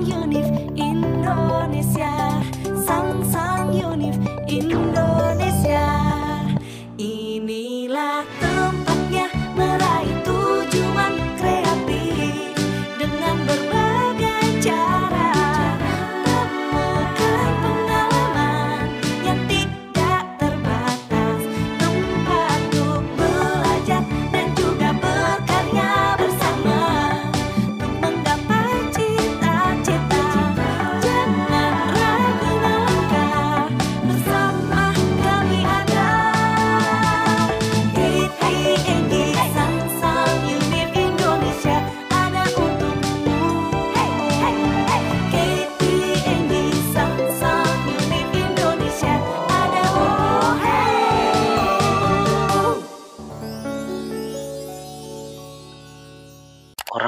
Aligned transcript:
Unif 0.00 0.48
Indonesia 0.76 2.29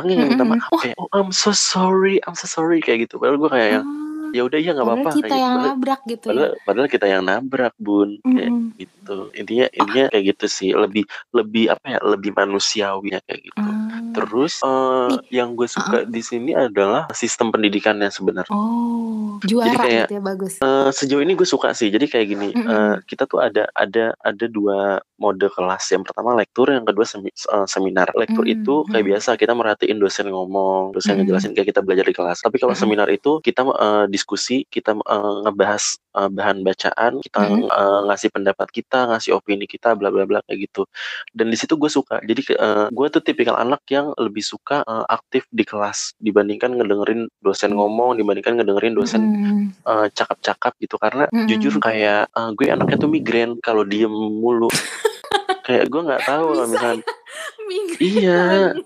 orangnya 0.03 0.19
yang 0.19 0.35
minta 0.35 0.43
Mm-mm. 0.43 0.59
maaf 0.59 0.75
kayak 0.83 0.99
oh 0.99 1.07
I'm 1.15 1.31
so 1.31 1.55
sorry 1.55 2.19
I'm 2.27 2.35
so 2.35 2.51
sorry 2.51 2.83
kayak 2.83 3.07
gitu 3.07 3.23
padahal 3.23 3.39
gue 3.39 3.51
kayak 3.55 3.71
yang 3.79 3.87
Ah, 3.87 4.02
ya 4.33 4.43
udah 4.43 4.59
ya 4.59 4.71
nggak 4.71 4.87
apa-apa 4.87 5.11
kita 5.15 5.27
kayak 5.27 5.39
yang 5.39 5.55
gitu. 5.55 5.67
nabrak 5.67 6.01
gitu 6.05 6.25
ya. 6.25 6.29
padahal 6.29 6.51
padahal 6.65 6.89
kita 6.89 7.07
yang 7.07 7.23
nabrak 7.23 7.75
bun 7.77 8.09
kayak 8.23 8.49
Mm-mm. 8.49 8.75
gitu 8.75 9.17
intinya 9.33 9.67
intinya 9.71 10.05
kayak 10.09 10.25
gitu 10.27 10.47
sih 10.47 10.71
lebih 10.73 11.05
lebih 11.31 11.65
apa 11.69 11.87
ya 11.87 11.99
lebih 12.03 12.31
manusiawi 12.33 13.09
kayak 13.19 13.41
gitu 13.43 13.61
Ah. 13.63 14.01
terus 14.13 14.61
Nih, 14.63 15.21
yang 15.35 15.53
gue 15.53 15.65
suka 15.67 16.05
di 16.05 16.21
sini 16.21 16.53
adalah 16.53 17.09
sistem 17.13 17.49
pendidikannya 17.49 18.09
sebenarnya 18.09 18.51
Oh, 18.51 19.37
juara 19.43 19.73
kayak- 19.75 20.07
gitu 20.07 20.15
ya 20.15 20.23
bagus. 20.23 20.53
Eh, 20.59 20.91
sejauh 20.91 21.21
ini 21.21 21.33
gue 21.33 21.45
suka 21.45 21.73
sih 21.73 21.89
jadi 21.89 22.05
kayak 22.07 22.27
gini 22.27 22.49
Mm-mm. 22.51 22.67
eh, 22.67 22.95
kita 23.05 23.25
tuh 23.25 23.39
ada 23.39 23.69
ada 23.71 24.17
ada 24.19 24.47
dua 24.47 24.79
mode 25.17 25.47
kelas 25.47 25.85
yang 25.89 26.03
pertama 26.03 26.35
lektur 26.35 26.69
yang 26.69 26.83
kedua 26.83 27.05
semi- 27.05 27.31
eh, 27.31 27.67
seminar 27.67 28.11
lektur 28.13 28.43
Mm, 28.43 28.55
itu 28.55 28.75
kayak 28.87 29.01
mm. 29.01 29.11
biasa 29.11 29.31
kita 29.35 29.53
merhatiin 29.53 29.97
dosen 29.97 30.27
ngomong 30.27 30.91
dosen 30.91 31.15
Mm. 31.15 31.19
ngejelasin 31.23 31.53
kayak 31.53 31.69
kita 31.69 31.81
belajar 31.81 32.05
di 32.05 32.13
kelas 32.13 32.39
tapi 32.41 32.57
kalau 32.57 32.73
Mm-mm. 32.73 32.83
seminar 32.83 33.09
itu 33.09 33.39
kita 33.41 33.61
eh, 33.63 34.05
diskusi 34.23 34.63
kita 34.71 34.95
eh, 34.95 35.35
ngebahas 35.43 35.99
eh, 36.15 36.31
bahan 36.31 36.63
bacaan 36.63 37.19
kita 37.19 37.41
Mm. 37.43 37.67
eh, 37.67 38.01
ngasih 38.07 38.31
pendapat 38.31 38.69
kita 38.71 39.11
ngasih 39.11 39.35
opini 39.35 39.67
kita 39.67 39.99
bla 39.99 40.15
bla 40.15 40.23
bla 40.23 40.39
kayak 40.47 40.71
gitu 40.71 40.87
dan 41.35 41.51
di 41.51 41.59
situ 41.59 41.75
gue 41.75 41.91
suka 41.91 42.23
jadi 42.23 42.39
eh, 42.55 42.87
gue 42.89 43.07
tuh 43.11 43.19
tipikal 43.19 43.59
anak 43.59 43.83
yang 43.91 44.15
lebih 44.15 44.41
suka 44.41 44.87
eh, 44.87 45.05
aktif 45.11 45.43
di 45.51 45.67
kelas 45.67 46.15
dibandingkan 46.17 46.79
ngedengerin 46.79 47.27
dosen 47.43 47.75
Mm. 47.75 47.79
ngomong 47.83 48.11
dibandingkan 48.15 48.63
ngedengerin 48.63 48.95
dosen 48.95 49.23
Mm-mm. 49.27 49.59
eh, 49.83 50.07
cakap-cakap 50.15 50.79
gitu 50.79 50.95
karena 50.97 51.27
Mm-mm. 51.29 51.51
jujur 51.51 51.83
kayak 51.83 52.31
eh, 52.31 52.51
gue 52.55 52.67
anaknya 52.71 52.97
tuh 52.97 53.11
migrain 53.11 53.59
kalau 53.59 53.83
diem 53.83 54.13
mulu 54.13 54.71
kayak 55.67 55.91
gue 55.91 56.01
nggak 56.01 56.23
tahu 56.23 56.47
kalau 56.55 56.69
misalnya 56.71 57.03
Minggu 57.73 57.95
iya. 57.99 58.77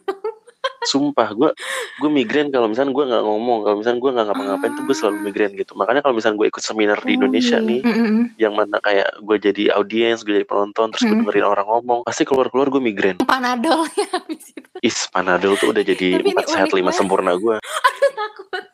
Sumpah 0.86 1.28
gue 1.32 1.50
gue 1.98 2.10
migrain 2.10 2.48
kalau 2.48 2.66
misalnya 2.66 2.90
gue 2.90 3.04
nggak 3.04 3.20
ngomong 3.20 3.58
kalau 3.60 3.76
misalnya 3.76 3.98
gue 3.98 4.10
nggak 4.12 4.26
ngapa-ngapain 4.26 4.72
tuh 4.72 4.84
gue 4.84 4.96
selalu 4.96 5.16
migrain 5.20 5.52
gitu 5.52 5.72
makanya 5.74 6.00
kalau 6.00 6.14
misalnya 6.14 6.36
gue 6.38 6.48
ikut 6.48 6.62
seminar 6.62 6.98
di 6.98 7.08
Oh, 7.08 7.16
Indonesia 7.18 7.58
nih 7.58 7.80
Mm-mm. 7.80 8.36
yang 8.36 8.52
mana 8.52 8.78
kayak 8.78 9.18
gue 9.18 9.36
jadi 9.42 9.62
audiens 9.72 10.20
gue 10.20 10.32
jadi 10.32 10.44
penonton 10.44 10.90
terus 10.90 11.02
gue 11.04 11.16
dengerin 11.16 11.44
orang 11.44 11.66
ngomong 11.66 11.98
pasti 12.02 12.22
keluar-keluar 12.22 12.68
gue 12.68 12.78
migrain 12.78 13.16
Panadol 13.18 13.84
ya 13.92 14.06
habis 14.12 14.48
itu. 14.48 14.68
is 14.80 15.08
panadol 15.08 15.56
tuh 15.56 15.70
udah 15.70 15.82
jadi 15.82 16.22
empat 16.22 16.46
sehat 16.46 16.70
lima 16.70 16.90
sempurna 16.90 17.34
gue 17.34 17.56
Aduh 17.88 18.10
takut. 18.12 18.64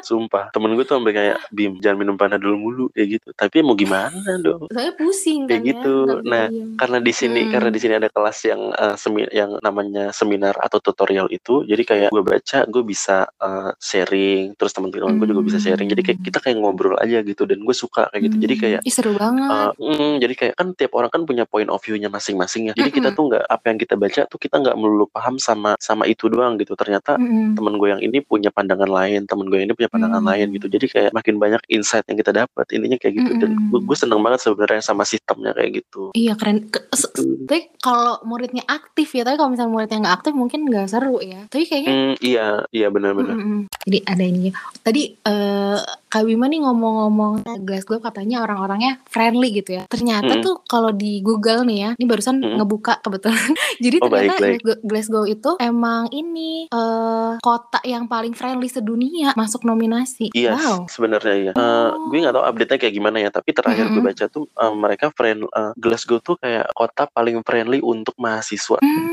Sumpah 0.00 0.44
temen 0.50 0.72
gue 0.72 0.82
tuh 0.82 0.96
sampai 0.96 1.12
kayak 1.12 1.36
bim 1.50 1.72
jangan 1.78 1.98
minum 1.98 2.14
panadol 2.14 2.54
mulu 2.54 2.86
kayak 2.90 3.18
gitu 3.18 3.28
tapi 3.32 3.60
mau 3.60 3.74
gimana 3.74 4.38
dong 4.38 4.66
Soalnya 4.68 4.94
pusing 4.94 5.40
Kayak 5.44 5.58
kan 5.58 5.68
gitu. 5.68 5.94
ya. 5.94 6.04
nggak 6.04 6.18
bisa 6.18 6.28
Nah, 6.28 6.44
diem. 6.48 6.68
karena 6.76 6.98
di 6.98 7.12
sini 7.12 7.40
Hmm. 7.40 7.50
karena 7.50 7.68
di 7.68 7.78
sini 7.78 7.94
ada 7.94 8.08
kelas 8.08 8.38
yang 8.44 8.60
eh, 8.70 8.94
semi 8.94 9.22
yang 9.30 9.50
namanya 9.58 10.04
seminar 10.10 10.54
atau 10.56 10.78
tutorial 10.78 11.26
itu 11.28 11.62
jadi 11.62 11.82
kayak 11.82 12.08
gue 12.08 12.22
baca 12.22 12.58
gue 12.64 12.82
bisa 12.84 13.16
eh, 13.32 13.70
sharing 13.78 14.54
terus 14.54 14.70
teman-teman 14.70 15.16
gue 15.16 15.26
juga 15.26 15.42
bisa 15.42 15.58
sharing 15.58 15.88
jadi 15.88 16.02
kayak 16.02 16.18
Hmm. 16.18 16.26
kita 16.26 16.38
kayak 16.38 16.56
ngobrol 16.58 16.96
aja 16.96 17.20
gitu 17.20 17.42
dan 17.42 17.58
gue 17.58 17.72
suka 17.72 18.08
kayak 18.08 18.22
gitu 18.24 18.36
jadi 18.38 18.54
Hmm. 18.54 18.62
kayak 18.62 18.80
Ih, 18.82 18.92
seru 18.92 19.12
banget. 19.14 19.48
eh, 19.48 19.70
mm, 19.78 20.12
jadi 20.18 20.34
kayak 20.34 20.54
kan 20.54 20.68
tiap 20.72 20.92
orang 20.92 21.08
kan 21.08 21.22
punya 21.22 21.44
point 21.44 21.66
of 21.66 21.78
view-nya 21.78 22.08
masing-masing 22.08 22.68
ya 22.68 22.74
jadi 22.74 22.90
kita 22.90 23.08
Mm-mm. 23.08 23.16
tuh 23.16 23.24
nggak 23.28 23.44
apa 23.46 23.64
yang 23.66 23.78
kita 23.78 23.94
baca 23.94 24.20
tuh 24.24 24.38
kita 24.38 24.56
nggak 24.58 24.76
melulu 24.76 25.06
paham 25.06 25.36
sama 25.36 25.74
sama 25.78 26.04
itu 26.04 26.26
doang 26.26 26.56
gitu 26.56 26.74
ternyata 26.74 27.16
Mm-mm. 27.16 27.54
temen 27.54 27.74
gue 27.74 27.88
yang 27.88 28.00
ini 28.00 28.18
punya 28.20 28.48
pandangan 28.48 28.86
lain 28.86 29.24
temen 29.24 29.46
gue 29.46 29.56
yang 29.56 29.66
ini 29.66 29.74
punya 29.74 29.87
pandangan 29.88 30.20
Hmm. 30.20 30.30
lain 30.30 30.46
gitu 30.52 30.66
jadi 30.66 30.86
kayak 30.86 31.10
makin 31.12 31.34
banyak 31.36 31.62
insight 31.66 32.04
yang 32.04 32.16
kita 32.16 32.32
dapat 32.32 32.66
intinya 32.70 32.96
kayak 32.96 33.14
gitu 33.16 33.32
dan 33.36 33.50
Mm-mm. 33.52 33.82
gue, 33.82 33.96
seneng 33.96 34.20
banget 34.20 34.40
sebenarnya 34.40 34.80
sama 34.80 35.02
sistemnya 35.02 35.52
kayak 35.52 35.82
gitu 35.82 36.12
Iya 36.12 36.32
keren. 36.34 36.68
Ke- 36.68 36.86
Gitu. 37.18 37.46
Tapi 37.46 37.74
kalau 37.78 38.22
muridnya 38.22 38.62
aktif 38.64 39.10
ya, 39.10 39.22
tapi 39.22 39.34
kalau 39.34 39.50
misalnya 39.50 39.72
muridnya 39.72 39.98
nggak 40.00 40.16
aktif 40.16 40.32
mungkin 40.32 40.60
nggak 40.64 40.86
seru 40.86 41.18
ya. 41.18 41.46
Tapi 41.46 41.64
kayaknya 41.64 41.90
Hmm, 41.90 42.14
iya, 42.20 42.46
iya 42.70 42.88
benar-benar. 42.88 43.34
Mm-mm. 43.34 43.60
Jadi 43.82 43.98
ada 44.04 44.24
ini. 44.24 44.48
Tadi 44.78 45.02
eh 45.18 45.78
Kak 46.08 46.24
Bima 46.24 46.44
nih 46.44 46.60
ngomong-ngomong 46.60 47.32
Glasgow 47.60 48.00
katanya 48.00 48.40
orang-orangnya 48.40 49.04
friendly 49.04 49.52
gitu 49.52 49.76
ya. 49.76 49.84
Ternyata 49.86 50.24
Mm-mm. 50.30 50.42
tuh 50.42 50.56
kalau 50.64 50.88
di 50.90 51.20
Google 51.20 51.62
nih 51.62 51.78
ya, 51.78 51.90
ini 51.94 52.04
barusan 52.04 52.38
Mm-mm. 52.38 52.56
ngebuka 52.56 52.98
kebetulan. 52.98 53.36
Jadi 53.78 53.96
Oh, 53.98 54.08
baik, 54.08 54.16
ternyata 54.24 54.40
baik. 54.40 54.58
Glasgow- 54.58 54.80
Glasgow 54.82 55.24
itu 55.24 55.50
emang 55.58 56.08
ini 56.10 56.66
eh 56.66 57.32
kota 57.38 57.84
yang 57.84 58.04
paling 58.04 58.32
friendly 58.32 58.66
sedunia 58.66 59.32
masuk 59.34 59.62
nominasi. 59.62 60.32
Iya, 60.32 60.56
Wow. 60.56 60.88
sebenarnya 60.88 61.34
iya. 61.36 61.52
Eh, 61.52 61.60
Oh. 61.88 62.08
gue 62.08 62.18
nggak 62.18 62.32
tahu 62.32 62.44
update-nya 62.46 62.78
kayak 62.78 62.94
gimana 62.94 63.16
ya, 63.18 63.28
tapi 63.28 63.52
terakhir 63.52 63.84
gue 63.86 63.94
Mm-mm. 63.94 64.08
baca 64.08 64.24
tuh 64.26 64.44
eh, 64.48 64.72
mereka 64.74 65.06
friend 65.10 65.44
eh, 65.46 65.72
Glasgow 65.76 66.18
tuh 66.18 66.36
kayak 66.36 66.72
kota 66.72 67.04
paling 67.06 67.40
friendly 67.42 67.78
untuk 67.78 68.16
mahasiswa. 68.16 68.80
Hmm, 68.80 69.06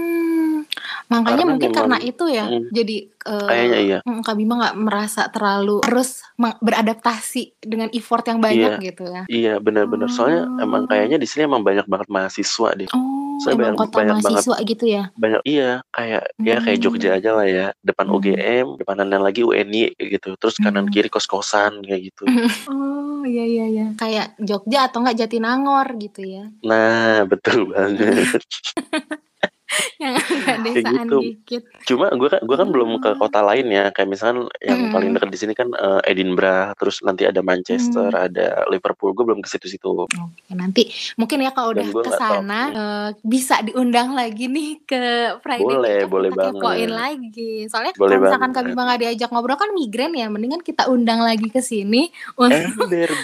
makanya 1.08 1.26
Karena 1.36 1.44
mungkin 1.48 1.70
memang- 1.70 1.80
karena 1.82 1.98
itu 2.02 2.26
ya. 2.28 2.46
Mm. 2.46 2.64
Jadi 2.70 2.96
eh, 3.26 3.42
Kayaknya 3.44 3.80
iya. 3.82 3.98
mm, 4.02 4.20
Kak 4.22 4.36
Bima 4.36 4.54
nggak 4.56 4.76
merasa 4.78 5.22
terlalu 5.28 5.82
harus 5.82 6.10
meng- 6.36 6.60
beradaptasi 6.60 7.42
dengan 7.60 7.90
effort 7.90 8.22
yang 8.24 8.38
banyak 8.38 8.74
Iya. 8.76 8.86
gitu 8.86 9.04
ya. 9.04 9.22
Iya, 9.28 9.54
benar-benar. 9.58 10.08
Soalnya 10.08 10.46
Oh. 10.46 10.62
emang 10.62 10.86
kayaknya 10.86 11.18
di 11.18 11.26
sini 11.26 11.46
emang 11.46 11.62
banyak 11.62 11.86
banget 11.86 12.06
mahasiswa 12.08 12.70
deh. 12.76 12.86
Oh, 12.92 13.38
Soalnya 13.38 13.50
emang 13.52 13.66
banyak- 13.68 13.82
kota 13.82 13.96
banyak 13.96 14.16
banget. 14.16 14.26
mahasiswa 14.32 14.56
gitu 14.64 14.86
ya. 14.86 15.04
Banyak 15.16 15.42
iya, 15.44 15.72
kayak 15.90 16.24
ya 16.40 16.56
kayak 16.60 16.78
Hmm. 16.78 16.86
Jogja 16.86 17.10
aja 17.14 17.30
lah 17.32 17.46
ya. 17.46 17.68
Depan 17.80 18.06
Hmm. 18.06 18.16
UGM, 18.16 18.66
depanan 18.78 19.10
lagi 19.16 19.42
UNY 19.42 19.82
kayak 19.92 20.10
gitu. 20.16 20.30
Terus 20.36 20.56
kanan 20.56 20.86
Hmm. 20.86 20.92
kiri 20.92 21.10
kos-kosan 21.10 21.82
kayak 21.82 22.02
gitu. 22.08 22.24
Oh, 23.18 23.26
iya 23.26 23.42
iya 23.42 23.66
iya. 23.66 23.88
Kayak 23.96 24.38
Jogja 24.38 24.86
atau 24.86 25.02
enggak 25.02 25.18
Jatinangor 25.20 25.98
gitu 25.98 26.22
ya. 26.22 26.46
Nah, 26.62 27.26
betul 27.26 27.66
banget. 27.68 28.38
Yang 29.98 30.14
agak 30.22 30.58
desaan 30.64 30.96
gitu. 31.04 31.18
dikit. 31.20 31.64
Cuma 31.84 32.06
gue 32.10 32.28
kan 32.28 32.40
gue 32.40 32.56
kan 32.56 32.68
belum 32.68 32.90
ke 32.98 33.10
kota 33.16 33.42
lain 33.42 33.66
ya. 33.68 33.90
Kayak 33.90 34.10
misalkan 34.10 34.38
yang 34.60 34.80
Mm. 34.80 34.92
paling 34.92 35.10
dekat 35.12 35.30
di 35.30 35.40
sini 35.40 35.54
kan 35.54 35.70
eh, 35.70 36.02
Edinburgh, 36.06 36.46
terus 36.76 37.02
nanti 37.02 37.24
ada 37.24 37.42
Manchester, 37.42 38.08
Hmm. 38.08 38.26
ada 38.26 38.48
Liverpool. 38.68 39.12
Gue 39.12 39.26
belum 39.26 39.40
ke 39.40 39.50
situ-situ. 39.50 40.06
Oke, 40.06 40.14
nanti 40.52 40.86
mungkin 41.16 41.40
ya 41.40 41.50
kalau 41.50 41.72
udah 41.72 41.82
ke 41.84 42.12
sana 42.12 42.60
eh, 42.68 43.10
bisa 43.22 43.60
diundang 43.62 44.14
lagi 44.14 44.46
nih 44.46 44.80
ke 44.82 45.02
Friday 45.40 45.66
Boleh, 45.66 45.96
Weekend, 46.00 46.12
boleh 46.12 46.30
kita 46.30 46.44
kepoin 46.46 46.62
banget. 46.62 46.90
lagi. 46.92 47.52
Soalnya 47.66 47.94
Boleh 47.96 48.10
kalau 48.12 48.24
misalkan 48.24 48.50
Kak 48.50 48.56
banget. 48.58 48.70
Bima 48.70 48.82
nggak 48.86 49.00
diajak 49.02 49.30
ngobrol 49.30 49.58
kan 49.58 49.70
migrain 49.72 50.14
ya, 50.14 50.28
mendingan 50.28 50.62
kita 50.62 50.84
undang 50.86 51.20
lagi 51.20 51.48
ke 51.48 51.60
sini 51.60 52.08
untuk 52.36 52.62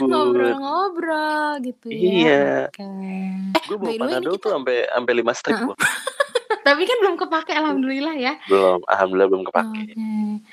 ngobrol-ngobrol 0.09 1.61
gitu 1.61 1.87
ya. 1.87 1.99
Iya. 2.01 2.43
Oke. 2.67 2.87
Gue 3.63 3.77
by 3.77 3.85
bawa 3.93 4.09
panadol 4.09 4.33
kita- 4.33 4.41
tuh 4.41 4.51
sampai 4.51 4.75
sampai 4.87 5.13
lima 5.13 5.31
strip 5.31 5.53
Heeh. 5.53 5.67
gua. 5.67 5.75
Tapi 6.61 6.81
kan 6.85 6.97
belum 7.01 7.15
kepake 7.17 7.51
alhamdulillah 7.51 8.15
ya. 8.15 8.33
Belum, 8.45 8.79
alhamdulillah 8.85 9.29
belum 9.29 9.43
kepake. 9.49 9.81
Oke. 9.81 9.93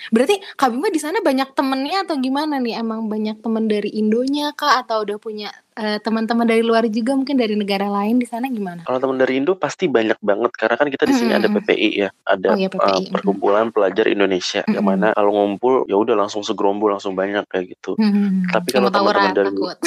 Berarti 0.09 0.37
Kak 0.55 0.69
Bima 0.73 0.89
di 0.89 1.01
sana 1.01 1.19
banyak 1.21 1.53
temennya 1.53 2.05
atau 2.05 2.17
gimana 2.17 2.57
nih? 2.57 2.81
Emang 2.81 3.09
banyak 3.09 3.41
temen 3.41 3.67
dari 3.67 3.93
Indonya 3.93 4.53
kah 4.53 4.81
atau 4.81 5.03
udah 5.03 5.17
punya 5.17 5.49
eh, 5.75 5.99
teman-teman 5.99 6.45
dari 6.45 6.63
luar 6.63 6.87
juga 6.89 7.15
mungkin 7.15 7.37
dari 7.37 7.55
negara 7.55 7.87
lain 7.87 8.19
di 8.19 8.27
sana 8.27 8.49
gimana? 8.49 8.83
Kalau 8.83 8.99
teman 8.99 9.17
dari 9.17 9.39
Indo 9.39 9.55
pasti 9.55 9.87
banyak 9.87 10.19
banget 10.19 10.53
karena 10.55 10.77
kan 10.77 10.89
kita 10.89 11.05
di 11.05 11.15
sini 11.15 11.33
ada 11.35 11.47
Mm-mm. 11.47 11.63
PPI 11.63 11.89
ya, 11.95 12.09
ada 12.25 12.49
Oh 12.53 12.59
iya, 12.59 12.69
PPI, 12.69 13.05
eh, 13.05 13.11
perkumpulan 13.13 13.71
pelajar 13.71 14.07
Indonesia 14.09 14.63
yang 14.67 14.85
Mm-mm. 14.85 14.99
mana 15.03 15.09
kalau 15.13 15.31
ngumpul 15.35 15.85
ya 15.87 15.97
udah 15.97 16.15
langsung 16.17 16.43
segerombol 16.43 16.95
langsung 16.95 17.15
banyak 17.15 17.45
kayak 17.47 17.75
gitu. 17.79 17.95
Hmm, 17.97 18.49
Tapi 18.49 18.69
kalau 18.73 18.89
teman-teman 18.89 19.35
dari 19.35 19.51
takut. 19.53 19.79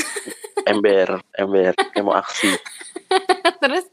ember, 0.69 1.07
ember, 1.33 1.71
kayak 1.91 2.05
mau 2.05 2.15
aksi. 2.15 2.51
Terus 3.61 3.85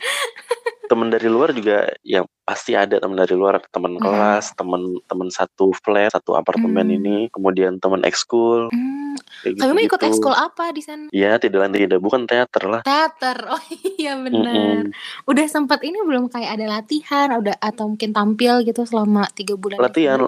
temen 0.89 1.09
dari 1.09 1.29
luar 1.29 1.53
juga 1.53 1.85
yang 2.01 2.25
pasti 2.43 2.73
ada 2.73 2.97
temen 2.97 3.15
dari 3.15 3.37
luar 3.37 3.61
temen 3.69 3.95
Mhm. 3.95 4.03
kelas 4.03 4.57
temen 4.57 4.97
temen 5.05 5.29
satu 5.29 5.77
flat 5.77 6.11
satu 6.11 6.33
apartemen 6.33 6.89
Hmm. 6.89 6.97
ini 6.97 7.17
kemudian 7.29 7.77
temen 7.77 8.01
ekskul 8.03 8.73
Hmm, 8.73 9.15
Bima 9.45 9.79
ikut 9.79 10.01
ekskul 10.01 10.33
apa 10.33 10.73
di 10.73 10.81
sana? 10.81 11.13
ya 11.13 11.37
tidak 11.37 11.69
lain 11.69 11.77
tidak 11.77 12.01
bukan 12.01 12.25
teater 12.25 12.65
lah 12.65 12.81
Teater. 12.81 13.37
Oh 13.51 13.63
iya 13.99 14.17
benar. 14.17 14.89
Mm-mm. 14.89 14.95
Udah 15.27 15.47
sempat 15.47 15.83
ini 15.83 16.01
belum 16.01 16.31
kayak 16.31 16.57
ada 16.57 16.67
latihan, 16.71 17.29
udah 17.35 17.59
atau 17.59 17.91
mungkin 17.91 18.11
tampil 18.11 18.63
gitu 18.63 18.83
selama 18.83 19.29
tiga 19.35 19.55
bulan 19.55 19.77
latihan? 19.79 20.25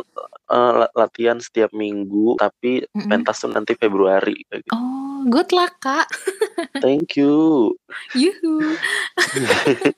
La- 0.50 0.92
latihan 0.96 1.36
setiap 1.36 1.70
minggu 1.70 2.34
tapi 2.36 2.82
Mm-mm. 2.84 3.06
pentas 3.06 3.38
tuh 3.38 3.48
nanti 3.48 3.72
Februari 3.74 4.34
kayak 4.46 4.60
gitu. 4.64 4.72
Oh, 4.74 5.22
good 5.26 5.48
luck 5.50 5.72
kak. 5.78 6.06
thank 6.84 7.14
you 7.14 7.70
Yuhu. 8.12 8.74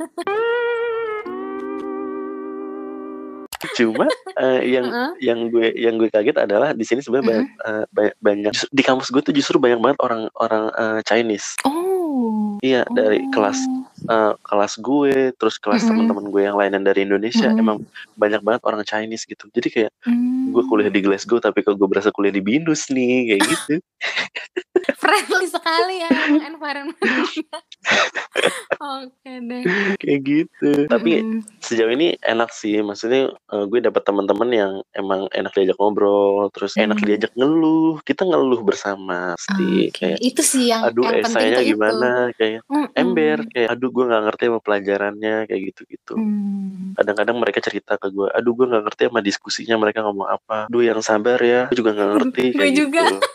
cuma 3.72 4.04
eh, 4.36 4.60
yang 4.68 4.84
Heeh. 4.84 5.10
yang 5.22 5.38
gue 5.46 5.70
yang 5.72 5.94
gue 5.94 6.10
kaget 6.10 6.34
adalah 6.36 6.74
di 6.74 6.82
sini 6.82 6.98
sebenarnya 6.98 7.26
banyak, 7.30 7.48
eh, 7.62 7.84
banyak 7.88 8.14
banyak 8.18 8.52
justru- 8.52 8.72
di 8.74 8.82
kampus 8.82 9.08
gue 9.08 9.22
tuh 9.22 9.30
justru 9.30 9.54
banyak 9.56 9.78
banget 9.78 9.98
orang 10.02 10.26
orang 10.36 10.64
eh, 10.74 10.98
Chinese 11.06 11.54
Oh. 11.62 12.58
iya 12.58 12.82
dari 12.90 13.22
kelas 13.30 13.62
Eh, 14.02 14.32
kelas 14.42 14.82
gue 14.82 15.30
terus 15.32 15.56
kelas 15.56 15.80
Mm-mm. 15.80 15.90
teman-teman 15.94 16.26
gue 16.26 16.42
yang 16.42 16.58
lain 16.58 16.74
dari 16.82 17.06
Indonesia 17.06 17.46
Mm-mm. 17.46 17.60
emang 17.60 17.76
banyak 18.12 18.42
banget 18.42 18.62
orang 18.62 18.82
Chinese 18.82 19.22
gitu 19.24 19.46
jadi 19.48 19.68
kayak 19.70 19.92
Hmm. 20.02 20.50
gue 20.50 20.62
kuliah 20.66 20.90
di 20.90 20.98
Glasgow 20.98 21.38
tapi 21.38 21.62
kok 21.62 21.78
gue 21.78 21.86
berasa 21.86 22.10
kuliah 22.10 22.34
di 22.34 22.42
Binus 22.42 22.90
nih 22.90 23.30
kayak 23.30 23.42
gitu 23.46 23.74
friendly 24.98 25.46
sekali 25.46 26.02
ya 26.02 26.10
environment. 26.42 26.98
Oke 28.82 29.30
deh. 29.40 29.62
kayak 29.96 30.20
gitu 30.20 30.70
tapi 30.88 31.22
Mm-mm. 31.22 31.46
sejauh 31.60 31.86
ini 31.88 32.18
enak 32.18 32.50
sih 32.50 32.82
maksudnya 32.82 33.30
eh, 33.30 33.64
gue 33.64 33.78
dapat 33.80 34.02
teman-teman 34.02 34.50
yang 34.50 34.72
emang 34.92 35.30
enak 35.30 35.54
diajak 35.54 35.78
ngobrol 35.78 36.50
terus 36.50 36.74
enak 36.74 36.98
Hmm. 36.98 37.06
diajak 37.06 37.30
ngeluh 37.32 38.02
kita 38.02 38.26
ngeluh 38.26 38.58
bersama 38.60 39.38
pasti 39.38 39.86
Oke, 39.86 39.94
kayak 39.94 40.18
itu 40.18 40.42
sih 40.42 40.64
yang 40.66 40.82
aduh 40.82 41.06
yang 41.06 41.22
penting 41.24 41.54
itu. 41.54 41.70
gimana 41.70 42.10
kayak 42.34 42.60
Mm-mm. 42.66 42.90
ember 42.92 43.38
kayak 43.48 43.68
aduh 43.70 43.90
gue 43.92 44.02
nggak 44.02 44.22
ngerti 44.24 44.44
sama 44.46 44.60
pelajarannya 44.60 45.34
kayak 45.44 45.62
gitu 45.68 45.82
gitu 45.86 46.14
Hmm. 46.14 46.92
kadang-kadang 46.94 47.36
mereka 47.36 47.60
cerita 47.60 47.94
ke 47.94 48.08
gue 48.08 48.28
aduh 48.28 48.52
gue 48.52 48.66
nggak 48.66 48.84
ngerti 48.84 49.02
sama 49.06 49.20
diskusinya 49.20 49.76
mereka 49.76 50.00
ngomong 50.00 50.28
apa 50.30 50.66
aduh 50.66 50.82
yang 50.82 51.00
sabar 51.00 51.36
ya 51.36 51.68
gue 51.68 51.76
juga 51.76 51.92
nggak 51.92 52.10
ngerti 52.10 52.44
Gue 52.56 52.70
juga. 52.72 53.02
gitu 53.02 53.16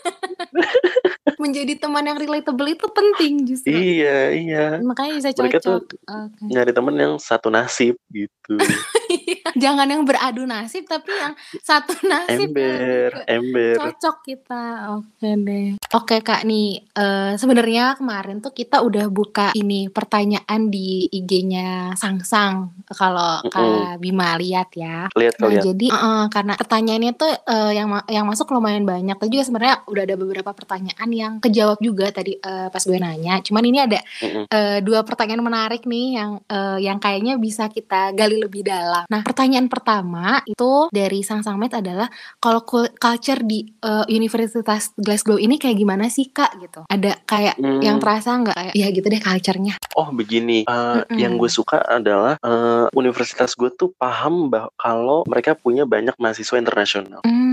Menjadi 1.38 1.78
teman 1.78 2.02
yang 2.02 2.18
relatable 2.18 2.66
itu 2.66 2.86
penting 2.88 3.46
justru. 3.46 3.70
iya 3.70 4.18
iya 4.28 4.66
Makanya 4.80 5.12
bisa 5.16 5.28
mereka 5.38 5.58
tuh 5.58 5.78
cocok. 5.80 5.98
Oke. 6.04 6.42
nyari 6.44 6.72
temen 6.72 6.94
yang 6.94 7.14
satu 7.16 7.48
nasib 7.48 7.94
gitu 8.08 8.54
Jangan 9.62 9.88
yang 9.88 10.04
beradu 10.04 10.44
nasib 10.44 10.84
tapi 10.84 11.10
yang 11.10 11.34
satu 11.60 11.94
nasib 12.10 12.52
ember 12.52 13.10
ya, 13.12 13.24
ember 13.38 13.74
cocok 13.78 14.16
kita. 14.24 14.64
Oke 14.98 15.28
deh. 15.38 15.68
Oke 15.94 16.16
Kak 16.20 16.44
nih 16.44 16.84
eh, 16.84 17.32
sebenarnya 17.36 17.96
kemarin 17.96 18.38
tuh 18.38 18.52
kita 18.52 18.80
udah 18.80 19.08
buka 19.08 19.52
ini 19.54 19.88
pertanyaan 19.88 20.68
di 20.68 21.08
IG-nya 21.08 21.94
Sangsang 21.94 22.84
kalau 22.90 23.40
Kak 23.48 23.98
Bima 23.98 24.36
lihat 24.36 24.72
ya. 24.74 25.08
lihat 25.14 25.34
Nah, 25.38 25.48
kalian 25.48 25.62
jadi 25.62 25.86
eh, 25.88 26.24
karena 26.28 26.54
pertanyaannya 26.54 27.12
tuh 27.14 27.32
eh, 27.32 27.72
yang 27.76 27.88
ma- 27.88 28.06
yang 28.08 28.26
masuk 28.26 28.50
lumayan 28.50 28.84
banyak. 28.84 29.16
Tadi 29.16 29.30
juga 29.30 29.44
sebenarnya 29.44 29.76
udah 29.86 30.02
ada 30.04 30.16
beberapa 30.16 30.50
pertanyaan 30.52 31.10
yang 31.10 31.32
kejawab 31.38 31.78
juga 31.80 32.10
tadi 32.10 32.36
eh, 32.36 32.68
pas 32.68 32.82
gue 32.82 32.98
nanya. 32.98 33.40
Cuman 33.40 33.64
ini 33.64 33.78
ada 33.80 34.00
Mm-mm. 34.20 34.44
eh, 34.48 34.78
dua 34.82 35.02
pertanyaan 35.02 35.42
menarik 35.42 35.84
nih 35.84 36.06
yang 36.18 36.30
eh, 36.44 36.78
yang 36.82 36.98
kayaknya 36.98 37.38
bisa 37.38 37.68
kita 37.68 38.10
gali 38.12 38.38
lebih 38.38 38.64
dalam. 38.64 38.97
Nah, 39.06 39.20
pertanyaan 39.22 39.70
pertama 39.70 40.42
itu 40.42 40.90
dari 40.90 41.22
Sang 41.22 41.46
Sang 41.46 41.60
Med 41.60 41.70
adalah 41.70 42.10
kalau 42.42 42.66
culture 42.98 43.40
di 43.42 43.70
eh, 43.78 44.04
Universitas 44.10 44.90
Glasgow 44.98 45.38
ini 45.38 45.56
kayak 45.56 45.78
gimana 45.78 46.10
sih 46.10 46.34
Kak 46.34 46.58
gitu? 46.58 46.80
Ada 46.90 47.22
kayak 47.22 47.54
Hmm. 47.58 47.82
yang 47.82 47.98
terasa 48.02 48.34
nggak 48.34 48.56
kayak 48.56 48.74
ya 48.74 48.86
gitu 48.90 49.06
deh 49.06 49.22
culture-nya. 49.22 49.74
Oh 49.94 50.08
begini, 50.10 50.62
eh, 50.62 50.74
Mm-mm. 51.02 51.18
yang 51.18 51.34
gue 51.36 51.50
suka 51.50 51.82
adalah 51.82 52.38
eh, 52.38 52.86
universitas 52.94 53.54
gue 53.54 53.70
tuh 53.70 53.90
paham 53.94 54.48
bahwa 54.48 54.70
kalau 54.78 55.18
mereka 55.26 55.54
punya 55.54 55.82
banyak 55.84 56.14
mahasiswa 56.18 56.56
internasional. 56.56 57.20
Hmm. 57.26 57.47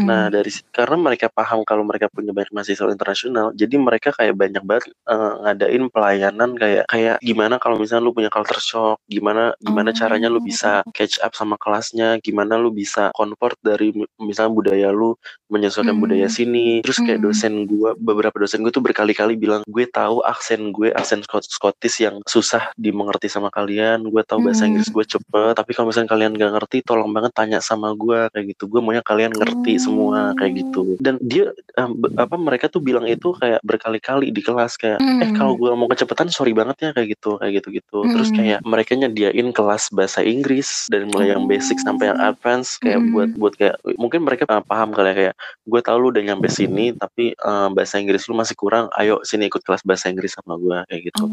Nah 0.00 0.32
dari 0.32 0.50
karena 0.72 0.96
mereka 0.96 1.26
paham 1.28 1.60
kalau 1.62 1.84
mereka 1.84 2.08
punya 2.08 2.32
banyak 2.32 2.50
mahasiswa 2.50 2.88
internasional, 2.88 3.52
jadi 3.52 3.76
mereka 3.76 4.10
kayak 4.16 4.34
banyak 4.34 4.62
banget 4.64 4.92
eh, 5.04 5.32
ngadain 5.44 5.84
pelayanan 5.92 6.50
kayak 6.56 6.84
kayak 6.88 7.16
gimana 7.20 7.60
kalau 7.60 7.76
misalnya 7.76 8.08
lu 8.08 8.16
punya 8.16 8.32
culture 8.32 8.62
shock, 8.62 8.98
gimana 9.06 9.52
gimana 9.60 9.90
Oh. 9.92 9.96
caranya 9.96 10.28
lu 10.32 10.40
bisa 10.40 10.80
catch 10.96 11.20
up 11.20 11.36
sama 11.36 11.60
kelasnya, 11.60 12.16
gimana 12.24 12.56
lu 12.56 12.72
bisa 12.72 13.12
convert 13.12 13.58
dari 13.60 13.92
mi- 13.92 14.08
misalnya 14.18 14.52
budaya 14.54 14.88
lu 14.88 15.14
menyesuaikan 15.52 15.92
Hmm. 15.92 16.02
budaya 16.08 16.28
sini. 16.32 16.80
Terus 16.80 17.02
kayak 17.02 17.20
dosen 17.20 17.68
gue, 17.68 17.92
beberapa 18.00 18.32
dosen 18.40 18.64
gue 18.64 18.72
tuh 18.72 18.80
berkali-kali 18.80 19.36
bilang, 19.36 19.60
gue 19.68 19.84
tahu 19.84 20.24
aksen 20.24 20.72
gue 20.72 20.88
aksen 20.96 21.20
Scot- 21.26 21.44
Scottish 21.44 22.00
yang 22.00 22.24
susah 22.24 22.72
dimengerti 22.72 23.28
sama 23.28 23.52
kalian, 23.52 24.00
gue 24.06 24.22
tahu 24.24 24.40
bahasa. 24.40 24.64
Inggris 24.64 24.88
gue 24.88 25.04
cepet, 25.04 25.52
tapi 25.52 25.74
kalau 25.74 25.90
misalnya 25.90 26.08
kalian 26.08 26.32
gak 26.32 26.52
ngerti, 26.56 26.78
tolong 26.80 27.10
banget 27.12 27.32
tanya 27.36 27.58
sama 27.60 27.92
gue 27.92 28.30
kayak 28.32 28.56
gitu. 28.56 28.64
Gue 28.70 28.80
maunya 28.80 29.02
kalian 29.04 29.34
ngerti 29.34 29.81
semua 29.82 30.18
kayak 30.34 30.52
gitu. 30.60 30.94
Dan 30.98 31.18
dia 31.20 31.50
be- 31.74 32.14
apa 32.14 32.36
mereka 32.36 32.66
tuh 32.66 32.78
bilang 32.78 33.04
itu 33.04 33.34
kayak 33.34 33.58
berkali-kali 33.62 34.30
di 34.30 34.38
kelas 34.38 34.76
kayak, 34.76 34.98
eh 34.98 35.24
Hmm. 35.24 35.34
kalau 35.34 35.54
gue 35.54 35.70
mau 35.72 35.86
kecepetan 35.86 36.28
sorry 36.28 36.52
banget 36.52 36.76
ya 36.78 36.90
kayak 36.92 37.08
gitu, 37.12 37.36
kayak 37.36 37.52
gitu 37.58 37.68
gitu. 37.74 37.98
Terus 38.06 38.28
Hmm. 38.28 38.38
kayak 38.38 38.58
mereka 38.62 38.92
nyediain 38.94 39.48
kelas 39.50 39.90
bahasa 39.90 40.22
Inggris 40.22 40.86
dari 40.86 41.04
mulai 41.04 41.32
yang 41.32 41.44
basic 41.44 41.78
sampai 41.78 42.08
yang 42.08 42.20
advance 42.20 42.78
kayak 42.78 42.98
Hmm. 42.98 43.10
buat 43.10 43.30
buat 43.34 43.54
kayak 43.54 43.76
mungkin 43.96 44.22
mereka 44.22 44.44
uh, 44.46 44.62
paham 44.62 44.92
kali 44.92 45.08
ya 45.08 45.14
kayak 45.14 45.34
gue 45.62 45.80
tahu 45.80 45.96
lu 45.98 46.08
udah 46.08 46.22
nyampe 46.24 46.46
sini 46.46 46.94
tapi 46.94 47.34
uh, 47.36 47.66
bahasa 47.68 47.96
Inggris 47.96 48.24
lu 48.24 48.34
masih 48.34 48.54
kurang 48.54 48.86
ayo 48.94 49.18
sini 49.22 49.46
ikut 49.46 49.60
kelas 49.60 49.82
bahasa 49.82 50.06
Inggris 50.06 50.32
sama 50.32 50.54
gue 50.54 50.78
kayak 50.86 51.02
gitu 51.04 51.22
Oh. 51.22 51.30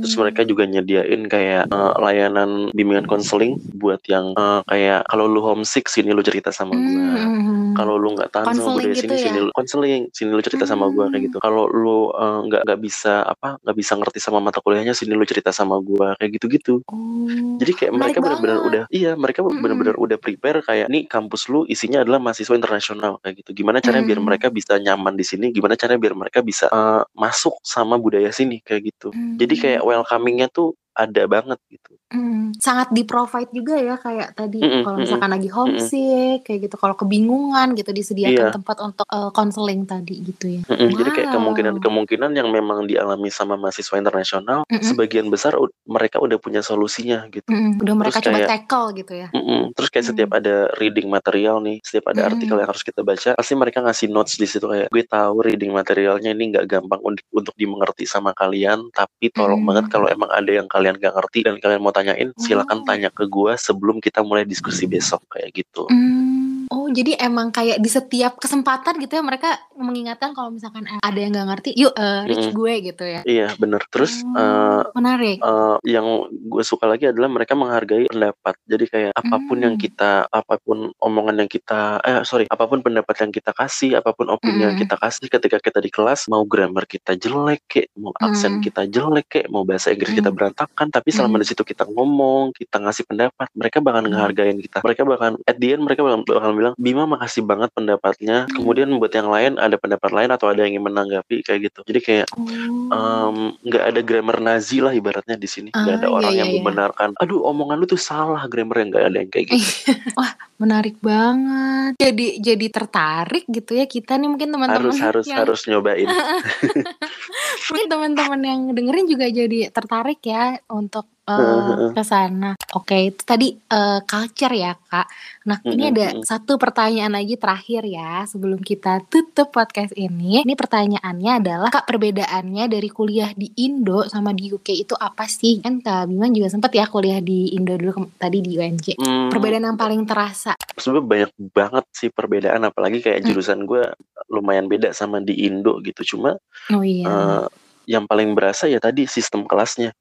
terus 0.00 0.14
mereka 0.14 0.42
juga 0.42 0.62
nyediain 0.64 1.22
kayak 1.24 1.66
uh, 1.68 1.94
layanan 1.96 2.70
bimbingan 2.70 3.04
konseling 3.04 3.56
buat 3.72 3.98
yang 4.06 4.34
uh, 4.34 4.62
kayak 4.64 5.02
kalau 5.06 5.26
lu 5.26 5.40
homesick 5.40 5.86
sini 5.86 6.10
lu 6.10 6.20
cerita 6.20 6.48
sama 6.48 6.72
gue 6.72 7.04
Hmm. 7.12 7.74
Kalau 7.82 7.98
lu 7.98 8.14
nggak 8.14 8.30
tahan 8.30 8.54
sama 8.54 8.78
budaya 8.78 8.94
gitu 8.94 9.02
sini 9.02 9.14
ya? 9.18 9.24
sini 9.26 9.38
lu 9.42 9.50
konseling 9.52 10.02
sini 10.14 10.30
lu 10.30 10.40
cerita 10.40 10.64
sama 10.64 10.86
gue 10.88 11.04
kayak 11.04 11.18
Hmm. 11.18 11.26
gitu 11.26 11.36
kalau 11.38 11.64
lu 11.66 12.14
uh, 12.14 12.40
nggak 12.46 12.62
nggak 12.62 12.80
bisa 12.80 13.14
apa 13.22 13.58
nggak 13.58 13.76
bisa 13.76 13.92
ngerti 13.98 14.18
sama 14.18 14.38
mata 14.38 14.62
kuliahnya 14.62 14.94
sini 14.94 15.12
lu 15.12 15.26
cerita 15.26 15.50
sama 15.50 15.76
gue 15.78 16.08
kayak 16.16 16.30
gitu 16.38 16.46
gitu 16.48 16.74
Oh. 16.86 17.58
jadi 17.58 17.72
kayak 17.74 17.92
mereka 17.92 18.18
benar-benar 18.18 18.58
udah 18.62 18.84
iya 18.88 19.12
mereka 19.12 19.42
Mm-mm. 19.42 19.58
benar-benar 19.58 19.96
udah 19.98 20.16
prepare 20.16 20.62
kayak 20.62 20.86
nih 20.86 21.04
kampus 21.04 21.46
lu 21.46 21.66
isinya 21.66 22.00
adalah 22.00 22.22
mahasiswa 22.22 22.54
internasional 22.54 23.18
kayak 23.18 23.42
gitu 23.42 23.50
gimana 23.52 23.82
caranya 23.82 24.06
biar 24.06 24.20
Mm. 24.22 24.26
mereka 24.26 24.46
bisa 24.48 24.78
nyaman 24.78 25.14
di 25.14 25.24
sini 25.24 25.50
gimana 25.50 25.74
caranya 25.74 25.98
biar 25.98 26.14
mereka 26.14 26.38
bisa 26.40 26.68
uh, 26.68 27.02
masuk 27.12 27.58
sama 27.60 27.98
budaya 27.98 28.30
sini 28.30 28.62
kayak 28.62 28.94
gitu 28.94 29.08
jadi 29.36 29.54
kayak 29.54 29.80
Hmm. 29.80 29.88
welcomingnya 29.88 30.46
tuh 30.46 30.72
ada 30.92 31.24
banget 31.24 31.56
gitu 31.66 31.96
Hmm, 32.12 32.52
sangat 32.54 32.92
di 32.92 33.02
provide 33.02 33.48
juga 33.50 33.74
ya 33.74 33.96
kayak 33.96 34.34
tadi 34.34 34.60
Mm-mm, 34.60 34.84
kalau 34.84 35.00
misalkan 35.00 35.30
lagi 35.30 35.48
homesick 35.48 36.44
kayak 36.44 36.60
gitu 36.62 36.76
kalau 36.76 36.92
kebingungan 36.92 37.72
gitu 37.72 37.88
disediakan 37.90 38.30
Iya. 38.42 38.52
tempat 38.52 38.76
untuk 38.80 39.06
eh, 39.06 39.30
konseling 39.30 39.82
tadi 39.82 40.20
gitu 40.22 40.46
ya. 40.46 40.60
Mm-mm, 40.62 40.92
Jadi 40.92 41.10
kayak 41.10 41.28
Wow. 41.28 41.34
kemungkinan-kemungkinan 41.34 42.30
yang 42.32 42.48
memang 42.48 42.84
dialami 42.84 43.28
sama 43.28 43.56
mahasiswa 43.56 43.96
internasional, 43.96 44.64
Mm-mm. 44.66 44.84
sebagian 44.84 45.26
besar 45.26 45.56
mereka 45.82 46.18
udah 46.18 46.36
punya 46.36 46.60
solusinya 46.60 47.24
gitu. 47.28 47.48
Mm-mm, 47.48 47.80
udah 47.80 47.94
mereka 47.94 48.18
Terus 48.18 48.26
coba 48.26 48.38
kayak- 48.38 48.50
tackle 48.52 48.86
gitu 48.94 49.12
ya. 49.14 49.28
Mm-mm. 49.32 49.62
Terus 49.72 49.88
kayak 49.88 50.06
setiap 50.06 50.30
Hmm. 50.30 50.38
ada 50.38 50.54
reading 50.76 51.08
material 51.08 51.56
nih, 51.58 51.80
setiap 51.80 52.04
ada 52.06 52.20
Mm-mm. 52.20 52.30
artikel 52.30 52.56
yang 52.56 52.68
harus 52.68 52.82
kita 52.82 53.00
baca, 53.00 53.30
pasti 53.32 53.54
mereka 53.54 53.78
ngasih 53.80 54.08
notes 54.08 54.36
di 54.36 54.44
situ 54.44 54.64
kayak 54.64 54.88
gue 54.88 55.04
tahu 55.06 55.40
reading 55.40 55.72
materialnya 55.72 56.30
ini 56.30 56.52
nggak 56.52 56.66
gampang 56.66 57.00
untuk 57.00 57.24
untuk 57.32 57.54
dimengerti 57.54 58.04
sama 58.04 58.32
kalian, 58.32 58.92
tapi 58.92 59.30
tolong 59.30 59.58
Mm. 59.58 59.68
banget 59.68 59.84
kalau 59.88 60.06
emang 60.06 60.28
ada 60.28 60.50
yang 60.52 60.66
kalian 60.66 60.98
nggak 60.98 61.14
ngerti 61.14 61.38
dan 61.42 61.56
kalian 61.56 61.80
mau 61.80 61.94
tanyain, 62.02 62.34
silakan 62.34 62.82
Oh. 62.82 62.86
tanya 62.86 63.08
ke 63.14 63.24
gue 63.30 63.52
sebelum 63.54 64.02
kita 64.02 64.26
mulai 64.26 64.42
diskusi 64.42 64.90
besok 64.90 65.22
kayak 65.30 65.54
gitu. 65.54 65.86
Hmm, 65.86 66.66
Oh 66.72 66.88
jadi 66.88 67.20
emang 67.20 67.52
kayak 67.52 67.84
di 67.84 67.90
setiap 67.92 68.40
kesempatan 68.40 68.96
gitu 68.96 69.20
ya 69.20 69.22
mereka 69.22 69.60
mengingatkan 69.82 70.32
kalau 70.32 70.50
misalkan 70.50 70.86
eh, 70.86 70.98
ada 70.98 71.18
yang 71.18 71.30
nggak 71.30 71.48
ngerti, 71.50 71.70
yuk 71.74 71.92
eh, 71.94 72.20
reach 72.26 72.48
Mm-mm. 72.48 72.56
gue 72.56 72.72
gitu 72.86 73.04
ya. 73.04 73.20
Iya 73.22 73.48
bener. 73.56 73.82
Terus 73.90 74.22
Oh, 74.24 74.38
eh, 74.38 74.82
menarik. 74.94 75.38
eh, 75.38 75.76
yang 75.86 76.06
gue 76.30 76.62
suka 76.62 76.86
lagi 76.86 77.10
adalah 77.10 77.28
mereka 77.28 77.52
menghargai 77.52 78.06
pendapat. 78.06 78.54
Jadi 78.64 78.84
kayak 78.86 79.12
apa 79.12 79.36
pun 79.40 79.58
yang 79.58 79.74
Hmm. 79.74 79.82
kita, 79.82 80.12
apa 80.26 80.54
pun 80.58 80.78
omongan 80.96 81.36
yang 81.38 81.50
kita, 81.50 81.98
eh 82.00 82.22
sorry, 82.22 82.46
apa 82.46 82.64
pun 82.64 82.80
pendapat 82.80 83.14
yang 83.18 83.30
kita 83.30 83.50
kasih, 83.50 83.98
apa 83.98 84.12
pun 84.12 84.28
opini 84.28 84.62
yang 84.62 84.74
Hmm. 84.74 84.80
kita 84.80 84.96
kasih 84.96 85.26
ketika 85.26 85.58
kita 85.58 85.78
di 85.78 85.88
kelas, 85.88 86.28
mau 86.28 86.44
grammar 86.44 86.84
kita 86.84 87.12
jelek 87.12 87.60
kek, 87.66 87.86
mau 87.94 88.12
aksen 88.16 88.58
Hmm. 88.58 88.62
kita 88.62 88.86
jelek 88.86 89.26
kek, 89.28 89.46
mau 89.48 89.62
bahasa 89.62 89.90
Inggris 89.90 90.12
kita 90.12 90.28
Hmm. 90.28 90.36
berantakan, 90.36 90.86
tapi 90.88 91.08
selama 91.08 91.36
Hmm. 91.36 91.42
di 91.42 91.46
situ 91.48 91.62
kita 91.62 91.84
ngomong, 91.86 92.52
kita 92.52 92.76
ngasih 92.78 93.04
pendapat, 93.04 93.46
mereka 93.52 93.78
bakal 93.78 94.02
Hmm. 94.02 94.10
ngehargain 94.12 94.58
kita. 94.58 94.78
Mereka 94.80 95.02
bakal 95.02 95.30
at 95.42 95.56
the 95.56 95.68
end 95.70 95.82
mereka 95.82 96.00
bakal, 96.00 96.20
bakal 96.22 96.50
bilang, 96.52 96.74
Bima 96.76 97.04
makasih 97.04 97.42
banget 97.42 97.70
pendapatnya. 97.72 98.44
Hmm. 98.44 98.54
Kemudian 98.54 98.88
buat 98.96 99.10
yang 99.10 99.28
lain 99.28 99.52
ada 99.56 99.71
ada 99.72 99.80
pendapat 99.80 100.10
lain 100.12 100.30
atau 100.30 100.52
ada 100.52 100.60
yang 100.62 100.76
ingin 100.76 100.84
menanggapi 100.92 101.40
kayak 101.40 101.72
gitu. 101.72 101.80
Jadi 101.88 102.00
kayak 102.04 102.26
Oh. 102.36 102.92
em, 102.92 103.36
nggak 103.64 103.84
ada 103.88 104.00
grammar 104.04 104.38
Nazi 104.38 104.84
lah 104.84 104.92
ibaratnya 104.92 105.40
di 105.40 105.48
sini. 105.48 105.68
Nggak 105.72 105.96
Ah, 105.96 105.98
ada 105.98 106.08
iya, 106.08 106.12
orang 106.12 106.32
yang 106.36 106.48
iya, 106.48 106.54
iya. 106.54 106.60
membenarkan. 106.60 107.08
Aduh, 107.16 107.40
omongan 107.48 107.76
lu 107.80 107.86
tuh 107.88 107.96
salah 107.96 108.44
grammarnya 108.44 108.84
nggak 108.92 109.04
ada 109.08 109.16
yang 109.24 109.30
kayak 109.32 109.46
gitu. 109.48 109.56
Wah, 110.20 110.32
menarik 110.60 110.96
banget. 111.00 111.96
Jadi 111.96 112.26
jadi 112.38 112.66
tertarik 112.68 113.44
gitu 113.48 113.72
ya 113.72 113.88
kita 113.88 114.20
nih 114.20 114.28
mungkin 114.28 114.48
teman-teman 114.52 114.92
harus 114.92 115.00
harus 115.00 115.24
yang 115.26 115.40
harus 115.42 115.60
nyobain. 115.64 116.06
mungkin 117.70 117.86
teman-teman 117.88 118.40
yang 118.42 118.60
dengerin 118.72 119.06
juga 119.08 119.26
jadi 119.28 119.72
tertarik 119.72 120.20
ya 120.22 120.60
untuk 120.68 121.08
eh, 121.24 121.92
ke 121.92 122.02
sana. 122.02 122.52
Oke, 122.72 123.08
itu 123.08 123.22
tadi 123.22 123.52
eh, 123.52 124.00
culture 124.02 124.50
ya, 124.50 124.72
Kak. 124.72 125.06
Nah, 125.42 125.58
ini 125.64 125.84
Mm-mm, 125.84 125.92
ada 125.92 126.06
mm-mm. 126.12 126.24
satu 126.24 126.54
pertanyaan 126.54 127.12
lagi 127.12 127.34
terakhir 127.34 127.82
ya 127.82 128.22
sebelum 128.24 128.58
kita 128.58 129.02
tutup 129.06 129.48
podcast 129.48 129.92
ini. 129.92 130.40
Ini 130.40 130.54
pertanyaannya 130.54 131.32
adalah 131.38 131.68
Kak, 131.68 131.84
perbedaannya 131.84 132.66
dari 132.66 132.88
kuliah 132.88 133.30
di 133.32 133.50
Indo 133.56 134.04
sama 134.04 134.30
di 134.30 134.48
UK 134.48 134.68
itu 134.82 134.94
apa 134.94 135.24
sih? 135.24 135.58
Kan 135.58 135.78
Kak 135.78 136.06
Bima 136.06 136.26
juga 136.26 136.48
sempat 136.48 136.70
ya 136.70 136.86
kuliah 136.86 137.18
di 137.18 137.52
Indo 137.52 137.74
dulu 137.74 137.90
tadi 138.14 138.38
di 138.38 138.54
UNJ. 138.54 138.96
Hmm, 138.96 139.28
Perbedaan 139.28 139.64
yang 139.64 139.76
paling 139.76 140.02
terasa. 140.04 140.54
sebenarnya 140.72 141.04
banyak 141.04 141.30
banget 141.52 141.84
sih 141.92 142.08
perbedaan 142.08 142.64
apalagi 142.64 142.98
kayak 142.98 143.20
Hmm. 143.20 143.28
jurusan 143.28 143.58
gue 143.62 143.84
lumayan 144.28 144.66
beda 144.66 144.90
sama 144.90 145.18
di 145.18 145.44
Indo 145.44 145.78
gitu. 145.80 146.16
Cuma 146.16 146.34
Oh 146.68 146.80
iya. 146.80 147.04
eh, 147.04 147.44
yang 147.84 148.06
paling 148.06 148.32
berasa 148.32 148.66
ya 148.66 148.78
tadi 148.78 149.04
sistem 149.04 149.44
kelasnya. 149.44 149.92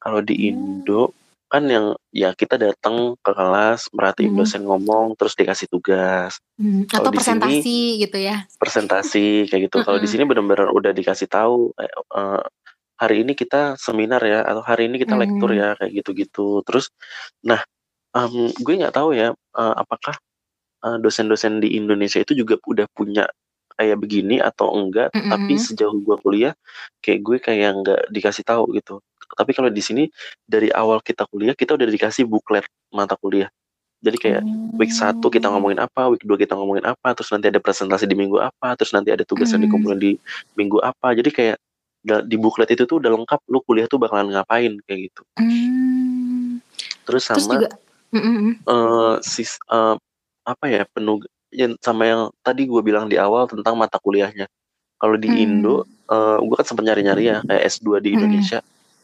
Kalau 0.00 0.20
di 0.20 0.34
Hmm. 0.34 0.46
Indo 0.80 1.12
kan 1.46 1.66
yang 1.66 1.98
ya 2.14 2.30
kita 2.30 2.54
datang 2.54 3.18
ke 3.18 3.32
kelas 3.34 3.90
merhatiin 3.90 4.32
Hmm. 4.32 4.38
dosen 4.38 4.62
ngomong 4.62 5.18
terus 5.18 5.34
dikasih 5.34 5.66
tugas 5.66 6.38
Hmm, 6.54 6.86
atau 6.86 7.10
di 7.10 7.18
sini 7.18 7.42
presentasi 7.42 7.78
gitu 8.00 8.18
ya. 8.18 8.36
presentasi 8.54 9.26
kayak 9.50 9.62
gitu 9.66 9.82
kalau 9.82 9.98
di 9.98 10.06
sini 10.06 10.22
benar-benar 10.22 10.70
udah 10.70 10.94
dikasih 10.94 11.26
tahu 11.26 11.74
eh, 11.74 11.90
eh, 11.90 12.42
hari 12.96 13.26
ini 13.26 13.34
kita 13.34 13.74
seminar 13.74 14.22
ya 14.22 14.46
atau 14.46 14.62
hari 14.62 14.86
ini 14.86 15.02
kita 15.02 15.18
lektur 15.18 15.50
Hmm. 15.50 15.58
ya 15.58 15.68
kayak 15.74 15.90
gitu-gitu 15.98 16.62
terus 16.62 16.94
nah 17.42 17.58
em, 18.14 18.54
gue 18.54 18.74
nggak 18.78 18.94
tahu 18.94 19.10
ya 19.18 19.34
eh, 19.34 19.74
apakah 19.74 20.14
eh, 20.86 20.96
dosen-dosen 21.02 21.58
di 21.58 21.74
Indonesia 21.74 22.22
itu 22.22 22.38
juga 22.38 22.62
udah 22.62 22.86
punya 22.94 23.26
kayak 23.74 23.98
begini 23.98 24.38
atau 24.38 24.70
enggak 24.70 25.10
tapi 25.10 25.56
Mm-mm. 25.56 25.66
sejauh 25.66 25.98
gue 25.98 26.16
kuliah 26.22 26.54
kayak 27.02 27.20
gue 27.26 27.36
kayak 27.42 27.70
nggak 27.80 28.00
dikasih 28.14 28.44
tahu 28.46 28.70
gitu 28.78 29.02
tapi 29.36 29.54
kalau 29.54 29.70
di 29.70 29.82
sini 29.82 30.04
dari 30.42 30.70
awal 30.70 30.98
kita 31.00 31.26
kuliah 31.30 31.54
kita 31.54 31.74
udah 31.78 31.86
dikasih 31.86 32.26
buklet 32.26 32.64
mata 32.90 33.14
kuliah 33.14 33.50
jadi 34.00 34.16
kayak 34.16 34.42
week 34.80 34.96
1 34.96 35.20
kita 35.28 35.52
Oh. 35.52 35.60
ngomongin 35.60 35.76
apa, 35.76 36.08
week 36.08 36.24
2 36.24 36.40
kita 36.40 36.56
ngomongin 36.56 36.88
apa, 36.88 37.12
terus 37.12 37.28
nanti 37.36 37.52
ada 37.52 37.60
presentasi 37.60 38.08
di 38.08 38.16
minggu 38.16 38.40
apa, 38.40 38.72
terus 38.72 38.96
nanti 38.96 39.12
ada 39.12 39.28
tugas 39.28 39.52
yang 39.52 39.60
Hmm. 39.60 39.68
dikumpulin 39.68 40.00
di 40.00 40.12
minggu 40.56 40.80
apa. 40.80 41.12
Jadi 41.12 41.28
kayak 41.28 41.56
di 42.24 42.36
buklet 42.40 42.72
itu 42.72 42.88
tuh 42.88 42.96
udah 42.96 43.12
lengkap 43.12 43.44
lu 43.52 43.60
kuliah 43.60 43.84
tuh 43.84 44.00
bakalan 44.00 44.32
ngapain 44.32 44.72
kayak 44.88 45.12
gitu. 45.12 45.20
Hmm. 45.36 46.64
Terus 47.04 47.28
Terus 47.28 47.44
sama 47.44 47.60
juga 47.60 47.68
Mm-mm. 48.16 48.56
eh 48.64 49.14
sis 49.20 49.60
eh, 49.68 49.96
apa 50.48 50.64
ya 50.64 50.88
penug 50.88 51.28
yang 51.52 51.76
sama 51.84 52.08
yang 52.08 52.32
tadi 52.40 52.64
gue 52.64 52.80
bilang 52.80 53.04
di 53.04 53.20
awal 53.20 53.52
tentang 53.52 53.76
mata 53.76 54.00
kuliahnya. 54.00 54.48
Kalau 54.96 55.20
di 55.20 55.28
Indo, 55.28 55.84
eh 56.08 56.38
gue 56.40 56.56
kan 56.56 56.64
sempat 56.64 56.88
nyari-nyari 56.88 57.36
ya 57.36 57.44
kayak 57.44 57.62
S2 57.68 58.00
di 58.00 58.16
Hmm. 58.16 58.32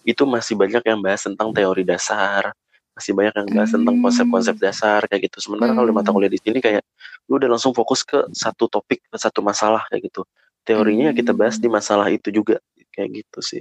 Itu 0.06 0.22
masih 0.22 0.54
banyak 0.54 0.86
yang 0.86 1.02
bahas 1.02 1.26
tentang 1.26 1.50
teori 1.50 1.82
dasar, 1.82 2.54
masih 2.94 3.10
banyak 3.12 3.34
yang 3.34 3.48
bahas 3.50 3.74
tentang 3.74 3.98
Hmm. 3.98 4.04
konsep-konsep 4.06 4.54
dasar 4.62 5.02
kayak 5.10 5.26
gitu. 5.28 5.42
Sementara 5.42 5.74
kalau 5.74 5.90
di 5.90 5.94
mata 5.98 6.14
Hmm. 6.14 6.22
kuliah 6.22 6.30
di 6.30 6.38
sini 6.38 6.62
kayak 6.62 6.86
lu 7.26 7.42
udah 7.42 7.50
langsung 7.50 7.74
fokus 7.74 8.06
ke 8.06 8.22
satu 8.30 8.70
topik, 8.70 9.02
ke 9.10 9.18
satu 9.18 9.42
masalah 9.42 9.82
kayak 9.90 10.06
gitu. 10.08 10.22
Teorinya 10.62 11.10
ya 11.10 11.12
kita 11.12 11.34
bahas 11.34 11.58
di 11.58 11.66
Hmm. 11.66 11.76
masalah 11.76 12.06
itu 12.06 12.30
juga 12.30 12.62
kayak 12.94 13.26
gitu 13.26 13.38
sih. 13.42 13.60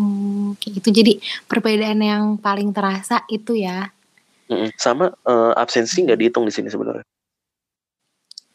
Oh, 0.00 0.56
kayak 0.56 0.80
gitu. 0.80 0.88
Jadi 0.96 1.12
perbedaan 1.44 2.00
yang 2.00 2.24
paling 2.40 2.72
terasa 2.72 3.20
itu 3.28 3.52
ya. 3.52 3.92
Mm-mm. 4.48 4.72
Sama 4.80 5.12
eh, 5.12 5.52
absensi 5.54 6.02
nggak 6.02 6.18
dihitung 6.18 6.48
di 6.48 6.50
sini 6.50 6.72
sebenarnya. 6.72 7.04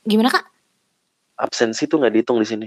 Gimana 0.03 0.27
Kak? 0.33 0.45
Absensi 1.39 1.87
tuh 1.87 2.03
nggak 2.03 2.13
dihitung 2.15 2.39
di 2.39 2.47
sini. 2.47 2.65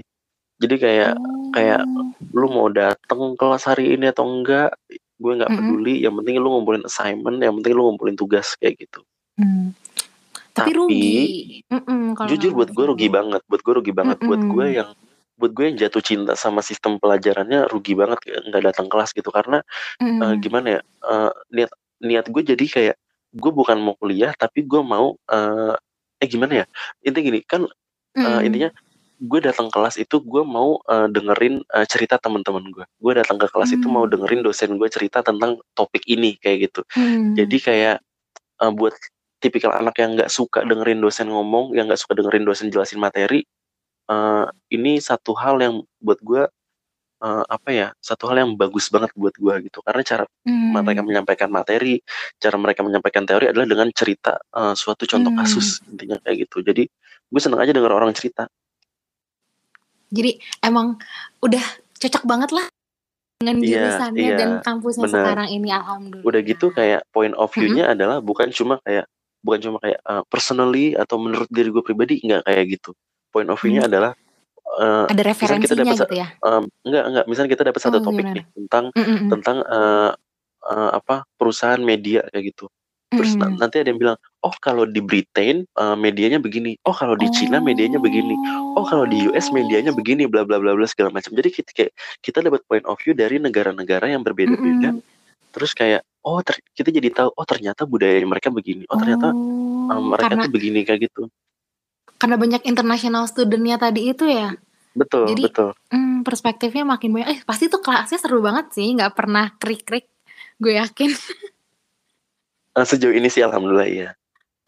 Jadi 0.59 0.75
kayak 0.75 1.13
kayak 1.55 1.81
Oh. 1.87 2.11
lu 2.35 2.47
mau 2.51 2.67
datang 2.69 3.33
kelas 3.39 3.63
hari 3.65 3.95
ini 3.95 4.11
atau 4.11 4.27
enggak, 4.27 4.75
gue 5.17 5.31
nggak 5.39 5.49
peduli. 5.49 6.03
Yang 6.03 6.21
penting 6.23 6.35
lu 6.39 6.49
ngumpulin 6.51 6.83
assignment, 6.85 7.39
yang 7.39 7.55
penting 7.59 7.73
lu 7.73 7.89
ngumpulin 7.89 8.15
tugas 8.19 8.53
kayak 8.59 8.75
gitu. 8.79 9.01
Hmm. 9.39 9.71
Tapi 10.53 10.71
Tapi 10.71 10.71
rugi. 10.75 11.19
Jujur 12.27 12.51
buat 12.51 12.69
gue 12.75 12.85
rugi 12.85 13.07
banget, 13.07 13.41
buat 13.47 13.61
gue 13.63 13.73
rugi 13.79 13.93
banget, 13.95 14.19
buat 14.19 14.41
gue 14.43 14.65
yang 14.75 14.89
buat 15.39 15.55
gue 15.55 15.71
yang 15.71 15.77
jatuh 15.79 16.03
cinta 16.03 16.35
sama 16.35 16.59
sistem 16.59 16.99
pelajarannya 16.99 17.71
rugi 17.71 17.95
banget 17.95 18.19
nggak 18.51 18.59
datang 18.59 18.91
kelas 18.91 19.15
gitu 19.15 19.31
karena 19.31 19.63
eh, 19.95 20.03
Mm-mm. 20.03 20.43
gimana 20.43 20.67
ya 20.75 20.81
eh, 20.83 21.31
niat 21.55 21.71
niat 22.03 22.25
gue 22.27 22.43
jadi 22.43 22.65
kayak 22.67 22.95
gue 23.39 23.51
bukan 23.55 23.79
mau 23.79 23.95
kuliah 23.95 24.35
tapi 24.35 24.67
gue 24.67 24.83
mau 24.83 25.15
eh, 25.31 25.73
eh 26.19 26.27
gimana 26.27 26.59
ya 26.59 26.65
intinya 27.07 27.23
gini 27.23 27.39
kan 27.47 27.63
eh, 27.63 28.19
Mm-mm. 28.19 28.47
intinya 28.51 28.69
gue 29.19 29.39
datang 29.43 29.67
kelas 29.67 29.99
itu 29.99 30.23
gue 30.23 30.43
mau 30.47 30.79
eh, 30.87 31.07
dengerin 31.11 31.59
eh, 31.59 31.85
cerita 31.85 32.15
teman-teman 32.15 32.63
gue 32.71 32.85
gue 32.87 33.13
datang 33.19 33.35
ke 33.35 33.51
kelas 33.51 33.75
itu 33.75 33.91
mau 33.91 34.07
Hmm. 34.07 34.15
dengerin 34.15 34.41
dosen 34.41 34.79
gue 34.79 34.87
cerita 34.87 35.19
tentang 35.19 35.59
topik 35.75 36.07
ini 36.07 36.39
kayak 36.39 36.71
gitu 36.71 36.81
Hmm. 36.95 37.35
jadi 37.35 37.57
kayak 37.59 37.95
eh, 38.63 38.71
buat 38.71 38.95
tipikal 39.39 39.75
anak 39.75 39.95
yang 39.99 40.15
nggak 40.15 40.31
suka 40.31 40.63
dengerin 40.63 40.99
dosen 40.99 41.27
ngomong 41.27 41.75
yang 41.75 41.87
nggak 41.91 41.99
suka 41.99 42.15
dengerin 42.15 42.47
dosen 42.47 42.71
jelasin 42.71 42.99
materi 42.99 43.43
eh, 44.09 44.45
ini 44.71 44.99
satu 45.03 45.35
hal 45.35 45.59
yang 45.59 45.83
buat 45.99 46.19
gue 46.23 46.47
eh, 47.19 47.43
apa 47.51 47.69
ya 47.75 47.87
satu 47.99 48.31
hal 48.31 48.39
yang 48.47 48.51
bagus 48.55 48.87
banget 48.87 49.11
buat 49.19 49.35
gue 49.35 49.67
gitu 49.67 49.83
karena 49.83 50.01
cara 50.07 50.23
mereka 50.47 51.01
Hmm. 51.03 51.07
menyampaikan 51.11 51.49
materi 51.51 51.99
cara 52.39 52.55
mereka 52.55 52.87
menyampaikan 52.87 53.27
teori 53.27 53.51
adalah 53.51 53.67
dengan 53.67 53.91
cerita 53.91 54.39
eh, 54.39 54.73
suatu 54.79 55.03
contoh 55.03 55.35
Hmm. 55.35 55.43
kasus 55.43 55.83
intinya 55.91 56.15
kayak 56.23 56.47
gitu 56.47 56.63
jadi 56.63 56.87
gue 57.29 57.41
seneng 57.43 57.59
aja 57.59 57.75
denger 57.75 57.91
orang 57.91 58.15
cerita 58.15 58.47
Jadi 60.09 60.31
emang 60.59 60.97
udah 61.39 61.61
cocok 61.95 62.23
banget 62.23 62.49
lah 62.51 62.65
dengan 63.37 63.55
Iya, 63.57 63.71
jurusannya 63.87 64.19
iya, 64.25 64.35
dan 64.35 64.49
kampusnya 64.59 65.05
benar. 65.05 65.15
sekarang 65.15 65.47
ini 65.49 65.69
alhamdulillah. 65.69 66.27
udah 66.27 66.41
gitu 66.43 66.65
kayak 66.69 67.01
point 67.09 67.31
of 67.33 67.47
view-nya 67.53 67.87
adalah 67.89 68.19
bukan 68.19 68.49
cuma 68.49 68.83
kayak 68.83 69.07
bukan 69.39 69.59
cuma 69.61 69.77
kayak 69.79 69.99
uh, 70.03 70.23
personally 70.27 70.91
atau 70.91 71.15
menurut 71.15 71.47
diri 71.47 71.69
gue 71.69 71.79
pribadi 71.79 72.19
nggak 72.19 72.43
kayak 72.43 72.63
gitu 72.69 72.91
point 73.29 73.47
of 73.47 73.55
view-nya 73.55 73.81
Hmm. 73.81 73.89
adalah 73.89 74.11
uh, 74.75 75.07
Ada 75.07 75.15
kita 75.15 75.23
referensinya 75.23 75.83
dapat 75.85 75.95
sa- 75.95 76.03
gitu 76.03 76.15
ya. 76.17 76.27
um, 76.41 76.63
enggak 76.83 77.03
enggak 77.05 77.25
misalnya 77.25 77.49
kita 77.49 77.63
dapat 77.63 77.79
satu 77.79 77.97
Oh, 77.97 78.03
topik 78.03 78.19
gimana? 78.21 78.35
nih 78.35 78.45
tentang 78.53 78.85
Mm-mm. 78.91 79.27
tentang 79.31 79.57
uh, 79.63 80.11
uh, 80.61 80.89
apa 80.93 81.15
perusahaan 81.35 81.79
media 81.79 82.27
kayak 82.27 82.51
gitu 82.51 82.67
terus 83.09 83.33
Mm-mm. 83.33 83.57
nanti 83.57 83.81
ada 83.81 83.89
yang 83.89 83.97
bilang 83.97 84.17
oh 84.45 84.53
kalau 84.61 84.85
di 84.85 85.01
Britain 85.01 85.65
uh, 85.81 85.97
medianya 85.97 86.37
begini 86.37 86.77
oh 86.85 86.93
kalau 86.93 87.17
di 87.17 87.25
Cina 87.33 87.57
medianya 87.57 87.97
begini 87.97 88.37
oh 88.77 88.85
kalau 88.85 89.09
di 89.09 89.17
US 89.33 89.49
medianya 89.49 89.89
begini 89.89 90.29
bla 90.29 90.45
bla 90.45 90.61
bla 90.61 90.77
bla 90.77 90.85
segala 90.85 91.09
macam 91.09 91.33
jadi 91.33 91.49
kita 91.49 91.69
kayak 91.73 91.91
kita 92.21 92.45
dapat 92.45 92.61
point 92.69 92.85
of 92.85 93.01
view 93.01 93.17
dari 93.17 93.41
negara-negara 93.41 94.13
yang 94.13 94.21
berbeda-beda 94.21 94.93
Mm-mm. 94.93 95.01
terus 95.49 95.73
kayak 95.73 96.05
oh 96.21 96.37
ter- 96.45 96.61
kita 96.77 96.93
jadi 96.93 97.09
tahu 97.09 97.29
oh 97.33 97.45
ternyata 97.49 97.89
budaya 97.89 98.21
mereka 98.21 98.53
begini 98.53 98.85
oh 98.85 98.97
ternyata 99.01 99.33
Oh, 99.89 99.89
um, 99.89 100.13
mereka 100.13 100.37
karena 100.37 100.45
tuh 100.45 100.53
begini 100.53 100.79
kayak 100.85 101.09
gitu 101.09 101.33
karena 102.19 102.35
banyak 102.35 102.61
international 102.67 103.25
studentnya 103.31 103.79
tadi 103.79 104.11
itu 104.11 104.27
ya. 104.27 104.51
betul 104.91 105.23
Jadi 105.31 105.41
betul 105.47 105.71
hmm, 105.89 106.27
perspektifnya 106.27 106.83
makin 106.83 107.15
banyak. 107.15 107.27
Eh 107.31 107.39
pasti 107.47 107.71
tuh 107.71 107.79
kelasnya 107.79 108.19
seru 108.19 108.43
banget 108.43 108.75
sih, 108.75 108.91
nggak 108.91 109.15
pernah 109.15 109.55
krik-krik. 109.55 110.11
Gue 110.59 110.75
yakin. 110.75 111.15
Eh, 112.79 112.87
sejauh 112.87 113.11
ini 113.11 113.27
sih 113.27 113.43
alhamdulillah 113.43 113.89
ya 113.91 114.09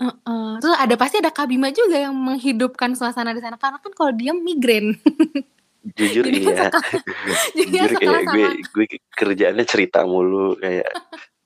Heeh. 0.01 0.57
Terus 0.57 0.75
ada 0.81 0.95
pasti 0.97 1.21
ada 1.21 1.29
Kabima 1.29 1.69
juga 1.69 1.93
yang 1.93 2.17
menghidupkan 2.17 2.97
suasana 2.97 3.37
di 3.37 3.41
sana 3.41 3.53
karena 3.61 3.77
kan 3.77 3.93
kalau 3.93 4.09
dia 4.09 4.33
migrain. 4.33 4.97
jujur 5.97 6.25
Jadi 6.25 6.41
iya. 6.41 6.69
jujur 7.57 7.89
kayak 8.01 8.01
gue 8.01 8.21
sama 8.25 8.49
gue 8.57 8.85
kerjaannya 9.13 9.65
cerita 9.65 10.01
mulu 10.05 10.57
kayak 10.57 10.89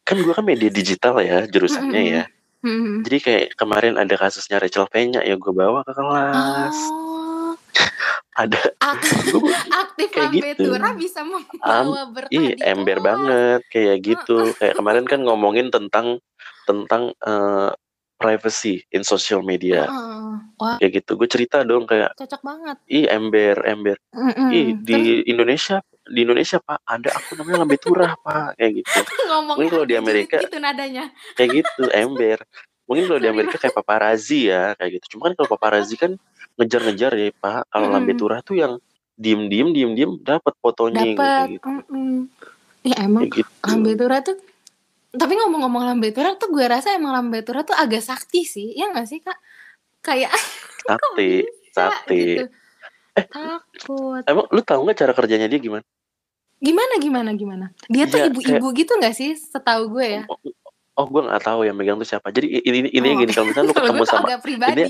kan 0.08 0.16
gue 0.24 0.32
kan 0.32 0.46
media 0.48 0.72
digital 0.72 1.20
ya 1.20 1.44
jurusannya 1.52 2.02
ya. 2.04 2.24
Jadi 3.06 3.18
kayak 3.22 3.46
kemarin 3.60 4.00
ada 4.00 4.16
kasusnya 4.18 4.58
Rachel 4.58 4.90
Penya 4.90 5.22
ya 5.22 5.36
gue 5.38 5.54
bawa 5.54 5.84
ke 5.86 5.92
kelas. 5.94 6.78
Oh, 6.90 7.54
ada 8.40 8.60
ak- 8.80 9.30
gue 9.36 9.56
aktif 9.70 10.08
Kayak 10.16 10.32
gitu. 10.32 10.72
Bisa 10.96 11.22
membawa 11.28 12.08
berkah 12.08 12.32
di 12.32 12.56
ember 12.64 12.98
kelas. 13.00 13.06
banget 13.06 13.62
kayak 13.68 13.98
gitu. 14.00 14.56
Kayak 14.58 14.80
kemarin 14.80 15.06
kan 15.06 15.20
ngomongin 15.28 15.68
tentang 15.70 16.24
tentang 16.66 17.14
eh, 17.16 17.72
privacy 18.16 18.82
in 18.90 19.04
social 19.04 19.40
media 19.40 19.86
Heeh. 19.86 20.14
Wah, 20.56 20.76
kayak 20.80 21.04
gitu 21.04 21.12
gue 21.16 21.28
cerita 21.28 21.62
dong 21.62 21.84
kayak 21.84 22.16
cocok 22.16 22.42
banget. 22.42 22.78
ih 22.88 23.06
ember 23.08 23.56
ember 23.64 23.98
Mm-mm. 24.12 24.50
ih 24.50 24.68
Terus 24.72 24.84
di 24.84 25.00
Indonesia 25.28 25.78
di 26.06 26.20
Indonesia 26.24 26.58
pak 26.60 26.80
ada 26.86 27.10
akun 27.12 27.36
namanya 27.38 27.58
lambe 27.62 27.78
turah 27.78 28.16
pak 28.16 28.56
kayak 28.56 28.72
gitu 28.82 29.00
ngomongnya 29.30 29.48
mungkin 29.52 29.70
kalau 29.70 29.86
di 29.86 29.94
julid 29.94 30.02
Amerika 30.02 30.36
gitu 30.40 30.58
nadanya. 30.58 31.04
kayak 31.36 31.50
gitu 31.60 31.84
ember 31.92 32.38
mungkin 32.86 33.04
kalau 33.06 33.20
di 33.20 33.30
Amerika 33.30 33.56
kayak 33.58 33.76
paparazzi 33.76 34.40
ya 34.48 34.64
kayak 34.76 34.92
gitu 34.98 35.06
cuma 35.18 35.22
kan 35.28 35.34
kalau 35.36 35.50
paparazzi 35.52 35.96
kan 35.96 36.12
ngejar-ngejar 36.56 37.12
ya 37.14 37.30
pak 37.36 37.68
kalau 37.68 37.86
Mm-mm. 37.86 37.96
lambe 38.00 38.14
turah 38.16 38.40
tuh 38.40 38.56
yang 38.56 38.74
diem 39.16 39.48
diem 39.48 39.70
diem 39.72 39.92
diem 39.92 40.12
dapat 40.24 40.54
fotonya 40.60 41.04
kayak 41.04 41.16
Dapat. 41.20 41.48
gitu 41.52 41.68
Mm-mm. 41.68 42.12
Ya 42.82 42.96
emang 43.02 43.28
kayak 43.28 43.44
gitu 43.44 43.52
Lambe 43.66 43.92
Tura 43.98 44.18
tuh 44.22 44.38
tapi 45.16 45.34
ngomong-ngomong 45.36 45.84
Lambe 45.84 46.12
Tura 46.12 46.36
tuh 46.36 46.52
gue 46.52 46.66
rasa 46.66 46.94
emang 46.94 47.12
Lambe 47.12 47.42
Tura 47.42 47.64
tuh 47.64 47.76
agak 47.76 48.04
sakti 48.04 48.44
sih. 48.44 48.76
Ya 48.76 48.92
gak 48.92 49.08
sih, 49.08 49.20
Kak? 49.20 49.38
Kayak 50.00 50.32
sate 50.86 51.48
bisa 51.50 51.90
sate 51.92 52.14
gitu. 52.14 52.46
Takut. 53.16 54.22
emang 54.28 54.46
lu 54.52 54.60
tahu 54.60 54.80
nggak 54.86 54.98
cara 55.00 55.14
kerjanya 55.16 55.48
dia 55.48 55.58
gimana 55.58 55.86
Gimana 56.60 56.94
gimana 57.00 57.30
gimana? 57.32 57.66
Dia 57.88 58.08
tuh 58.08 58.20
Iya, 58.20 58.28
ibu-ibu 58.32 58.68
gitu 58.76 58.96
gak 59.00 59.16
sih 59.16 59.36
setahu 59.40 59.92
gue 59.96 60.20
ya? 60.20 60.24
oh, 60.28 60.40
oh 60.96 61.06
gue 61.08 61.22
nggak 61.24 61.44
tahu 61.44 61.64
yang 61.64 61.76
megang 61.76 62.00
tuh 62.00 62.08
siapa 62.08 62.32
jadi 62.32 62.48
ini 62.48 62.92
ini 62.92 63.08
Oh. 63.12 63.20
gini 63.20 63.32
kalau 63.32 63.48
misalnya 63.52 63.72
lu 63.72 63.76
ketemu 63.80 64.04
sama 64.08 64.26
agak 64.28 64.40
pribadi. 64.44 64.84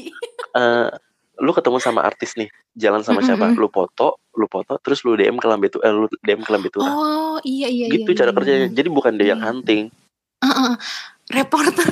eh 0.57 0.87
lu 1.35 1.51
ketemu 1.51 1.77
sama 1.83 2.01
artis 2.07 2.31
nih 2.39 2.47
jalan 2.79 3.03
sama 3.03 3.19
siapa 3.19 3.51
lu 3.51 3.67
foto 3.67 4.23
lu 4.39 4.47
foto 4.47 4.79
terus 4.79 5.03
lu 5.03 5.19
DM 5.19 5.35
ke 5.35 5.47
lambe 5.51 5.67
eh, 5.67 5.91
lu 5.91 6.07
DM 6.23 6.41
ke 6.47 6.51
lambe 6.53 6.71
Oh, 6.79 7.35
iya 7.43 7.67
iya 7.67 7.91
gitu 7.91 8.15
iya. 8.15 8.19
cara 8.23 8.31
iya, 8.31 8.37
kerjanya 8.39 8.67
iya. 8.71 8.71
jadi 8.71 8.87
bukan 8.87 9.13
dia 9.19 9.27
yang 9.35 9.41
Iya. 9.43 9.47
hunting 9.51 9.81
Reporter 11.25 11.91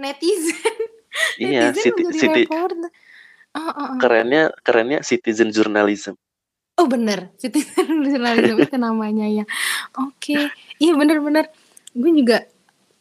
netizen. 0.00 0.76
iya 1.42 1.70
netizen 1.70 1.94
menjadi 1.96 2.16
citi, 2.16 2.42
reporter. 2.46 2.88
Oh, 3.50 3.60
oh, 3.66 3.74
oh. 3.74 3.98
kerennya 3.98 4.54
kerennya 4.62 5.02
citizen 5.02 5.50
journalism 5.50 6.14
Oh 6.80 6.88
bener, 6.88 7.28
citizen 7.36 8.00
journalism 8.08 8.56
itu 8.56 8.76
namanya 8.80 9.28
ya. 9.28 9.44
Oke, 10.00 10.48
iya 10.80 10.92
bener-bener. 10.96 11.52
Gue 11.92 12.08
juga, 12.16 12.48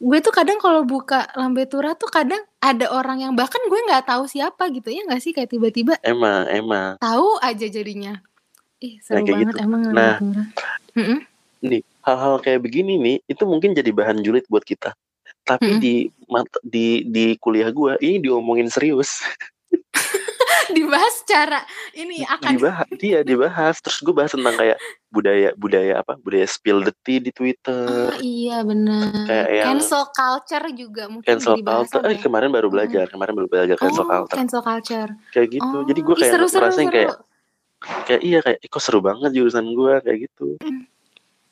gue 0.03 0.19
tuh 0.19 0.35
kadang 0.35 0.59
kalau 0.59 0.83
buka 0.83 1.31
Lambe 1.39 1.63
Tura 1.63 1.95
tuh 1.95 2.11
kadang 2.11 2.43
ada 2.59 2.91
orang 2.91 3.23
yang 3.23 3.33
bahkan 3.39 3.63
gue 3.63 3.79
nggak 3.87 4.03
tahu 4.03 4.27
siapa 4.27 4.67
gitu 4.75 4.91
ya 4.91 5.07
nggak 5.07 5.23
sih 5.23 5.31
kayak 5.31 5.55
tiba-tiba 5.55 5.95
emang 6.03 6.43
emang 6.51 6.99
tahu 6.99 7.39
aja 7.39 7.71
jadinya. 7.71 8.19
Ih 8.83 8.99
seru 8.99 9.23
kayak 9.23 9.47
banget 9.47 9.55
gitu. 9.55 9.63
emang 9.63 9.81
Lambe 9.87 9.95
Nah. 9.95 10.17
Nih 11.63 11.81
hal-hal 12.03 12.39
kayak 12.39 12.63
begini 12.63 12.96
nih 13.00 13.18
itu 13.27 13.44
mungkin 13.44 13.75
jadi 13.75 13.91
bahan 13.91 14.24
julid 14.24 14.46
buat 14.48 14.63
kita. 14.63 14.96
Tapi 15.46 15.77
Mm-mm. 15.77 15.82
di 15.82 15.96
di 16.62 16.88
di 17.10 17.25
kuliah 17.41 17.70
gua 17.74 17.98
ini 18.00 18.22
diomongin 18.22 18.70
serius. 18.70 19.22
Dibahas 20.70 21.25
cara 21.25 21.65
ini 21.98 22.22
akan 22.22 22.53
dibahas 22.53 22.86
dia 23.01 23.25
dibahas. 23.25 23.82
Terus 23.82 24.06
gue 24.06 24.13
bahas 24.13 24.29
tentang 24.38 24.53
kayak 24.53 24.77
budaya 25.10 25.50
budaya 25.58 26.06
apa? 26.06 26.13
Budaya 26.22 26.46
spill 26.46 26.86
the 26.86 26.94
tea 27.01 27.18
di 27.18 27.34
twitter. 27.34 28.13
Oh 28.13 28.13
iya 28.22 28.62
yang- 28.62 29.82
Cancel 29.82 30.06
culture 30.13 30.70
juga 30.77 31.10
mungkin 31.10 31.25
cancel 31.25 31.58
culture. 31.58 32.06
eh 32.06 32.22
kemarin 32.22 32.53
baru 32.53 32.70
belajar 32.70 33.10
kemarin 33.10 33.34
baru 33.34 33.50
belajar 33.50 33.82
cancel 33.82 34.06
oh, 34.06 34.10
culture. 34.13 34.38
cancel 34.38 34.62
culture. 34.62 35.10
kayak 35.34 35.50
gitu. 35.58 35.65
Oh, 35.74 35.84
jadi 35.89 36.00
gue 36.06 36.15
kayak 36.22 36.34
seru, 36.38 36.46
seru, 36.46 36.62
ngerasain 36.62 36.86
seru. 36.86 36.94
kayak 36.94 37.12
kayak 38.06 38.22
iya 38.22 38.39
kayak 38.46 38.60
"Ih, 38.62 38.70
kok 38.70 38.82
seru 38.86 39.00
banget 39.01 39.32
jurusan 39.34 39.65
gue 39.74 39.94
kayak 40.06 40.18
gitu 40.29 40.48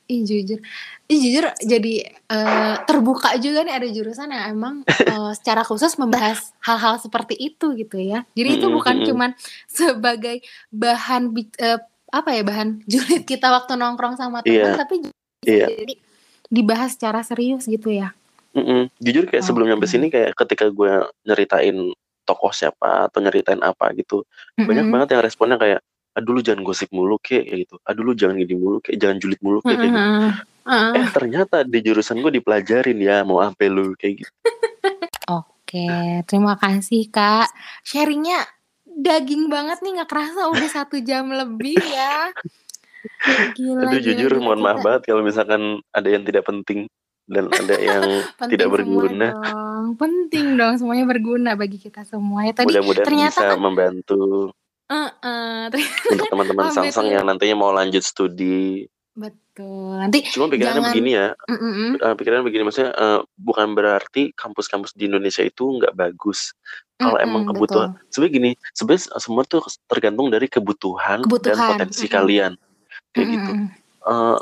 Ih 0.07 0.23
jujur, 0.23 0.63
ih 1.11 1.19
jujur 1.19 1.51
jadi 1.59 1.93
eh, 2.15 2.75
terbuka 2.87 3.35
juga 3.43 3.67
nih 3.67 3.75
ada 3.75 3.87
jurusan 3.91 4.31
yang 4.31 4.55
emang 4.55 4.75
eh, 4.87 5.31
secara 5.35 5.67
khusus 5.67 5.99
membahas 5.99 6.55
hal-hal 6.63 6.95
seperti 6.95 7.35
itu 7.35 7.75
gitu 7.75 7.99
ya. 7.99 8.23
Jadi 8.31 8.49
itu 8.59 8.65
Mm-mm, 8.71 8.77
bukan 8.79 8.95
mm-mm. 9.03 9.07
cuman 9.11 9.29
sebagai 9.67 10.39
bahan 10.71 11.35
eh, 11.59 11.79
apa 12.07 12.29
ya 12.31 12.41
bahan 12.47 12.79
julid 12.91 13.27
kita 13.27 13.51
waktu 13.51 13.75
nongkrong 13.75 14.15
sama 14.15 14.39
teman, 14.41 14.73
Iya, 14.73 14.79
tapi 14.79 14.95
juga 15.03 15.17
bisa 15.43 15.51
iya. 15.51 15.67
jadi 15.75 15.95
dibahas 16.47 16.95
secara 16.95 17.19
serius 17.27 17.67
gitu 17.67 17.91
ya. 17.91 18.15
Mm-mm. 18.55 18.89
jujur 18.97 19.29
kayak 19.29 19.43
sebelum 19.45 19.69
nyampe 19.69 19.85
sini 19.85 20.09
kayak 20.09 20.33
ketika 20.33 20.71
gue 20.73 21.05
nyeritain 21.29 21.93
tokoh 22.25 22.49
siapa 22.49 23.05
atau 23.05 23.21
nyeritain 23.21 23.61
apa 23.61 23.93
gitu 23.93 24.25
banyak 24.57 24.87
Mm-mm. 24.87 24.93
banget 24.97 25.07
yang 25.13 25.21
responnya 25.21 25.57
kayak 25.61 25.79
aduh 26.17 26.33
lu 26.33 26.41
jangan 26.41 26.65
gosip 26.65 26.89
mulu 26.89 27.21
kek 27.21 27.45
kayak 27.45 27.69
gitu 27.69 27.77
aduh 27.86 28.01
lu 28.01 28.17
jangan 28.17 28.41
gini 28.41 28.57
mulu 28.57 28.81
kayak 28.81 28.97
jangan 28.97 29.17
julid 29.21 29.39
mulu 29.45 29.62
kek 29.62 29.77
kayak 29.77 29.93
gitu 29.93 30.09
eh 30.97 31.07
ternyata 31.13 31.62
di 31.62 31.79
jurusan 31.86 32.17
gue 32.19 32.41
dipelajarin 32.41 32.97
ya 32.97 33.21
mau 33.21 33.39
apa 33.39 33.69
lu 33.69 33.93
kayak 33.93 34.25
gitu 34.25 34.31
Oke, 35.67 36.24
terima 36.31 36.55
kasih 36.55 37.12
Kak. 37.12 37.51
Sharingnya 37.83 38.39
daging 38.88 39.51
banget 39.51 39.83
nih 39.83 40.00
nggak 40.00 40.07
kerasa 40.07 40.47
udah 40.47 40.69
satu 40.71 40.95
jam 41.03 41.27
lebih 41.27 41.75
ya. 41.75 42.31
Gila, 43.51 43.91
aduh 43.91 44.00
gila, 44.00 44.07
jujur 44.15 44.31
gila. 44.39 44.44
mohon 44.48 44.63
maaf 44.63 44.79
Kita 44.79 44.85
banget 44.87 45.01
kalau 45.11 45.22
misalkan 45.27 45.61
ada 45.92 46.07
yang 46.07 46.24
tidak 46.24 46.48
penting 46.48 46.87
dan 47.27 47.51
ada 47.51 47.75
yang 47.83 48.03
tidak 48.55 48.68
berguna 48.72 49.35
dong. 49.35 50.00
Penting 50.00 50.55
dong, 50.55 50.79
semuanya 50.79 51.03
berguna 51.03 51.59
bagi 51.59 51.83
kita 51.83 52.07
semua. 52.07 52.48
Ya 52.48 52.55
tadi 52.55 52.72
mudah-mudahan 52.72 53.03
ternyata 53.03 53.35
bisa 53.35 53.48
kan- 53.51 53.59
membantu 53.59 54.55
eh, 54.89 55.63
ternyata 55.67 56.07
untuk 56.11 56.27
teman-teman 56.27 56.65
Samsung 56.71 57.07
yang 57.09 57.23
nantinya 57.23 57.55
mau 57.55 57.71
lanjut 57.71 58.01
studi 58.01 58.87
betul. 59.17 59.97
Nanti 59.97 60.21
cuma 60.29 60.45
pikirannya 60.45 60.77
Jangan- 60.77 60.93
begini 60.93 61.09
ya 61.11 61.27
mm, 61.33 61.57
mm, 61.57 61.73
mm. 61.73 61.91
eh, 62.00 62.13
pikirannya 62.13 62.45
begini 62.45 62.63
maksudnya 62.63 62.91
eh, 62.93 63.19
bukan 63.33 63.67
berarti 63.73 64.29
kampus-kampus 64.31 64.93
di 64.93 65.09
Indonesia 65.09 65.41
itu 65.41 65.65
nggak 65.65 65.91
bagus 65.91 66.53
kalau 66.95 67.17
Mm, 67.17 67.25
emang 67.25 67.41
mm, 67.43 67.50
kebutuhan 67.50 67.89
sebenarnya 68.07 68.33
gini 68.33 68.51
sebenarnya 68.71 69.03
semua 69.17 69.43
tuh 69.43 69.65
tergantung 69.89 70.29
dari 70.29 70.45
kebutuhan, 70.45 71.21
dan 71.21 71.25
Kebutuhan, 71.25 71.67
potensi 71.73 72.05
mm-mm. 72.05 72.13
kalian 72.13 72.51
kayak 73.11 73.25
Mm, 73.25 73.33
gitu 73.33 73.51
mm, 73.51 73.59
mm. 73.65 73.69
Eh, 74.07 74.37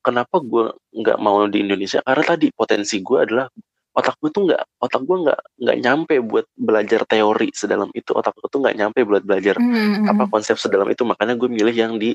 kenapa 0.00 0.36
gue 0.40 0.64
nggak 0.90 1.18
mau 1.20 1.44
di 1.46 1.58
Indonesia 1.60 2.00
karena 2.00 2.24
tadi 2.24 2.46
potensi 2.50 2.96
gue 2.98 3.18
adalah 3.20 3.46
otak 3.94 4.18
gue 4.18 4.30
tuh 4.30 4.42
nggak 4.50 4.62
otak 4.82 5.02
gue 5.06 5.16
nggak 5.22 5.40
nggak 5.62 5.76
nyampe 5.80 6.14
buat 6.20 6.46
belajar 6.52 7.06
teori 7.06 7.48
sedalam 7.54 7.88
itu 7.94 8.10
otak 8.10 8.34
gue 8.34 8.48
tuh 8.50 8.58
nggak 8.58 8.74
nyampe 8.74 8.98
buat 9.06 9.22
belajar 9.22 9.54
Mm, 9.56 9.70
mm, 9.70 9.94
mm. 10.02 10.10
apa 10.10 10.22
konsep 10.28 10.58
sedalam 10.58 10.90
itu 10.90 11.06
makanya 11.06 11.38
gue 11.38 11.46
milih 11.46 11.70
yang 11.72 11.94
di 11.94 12.10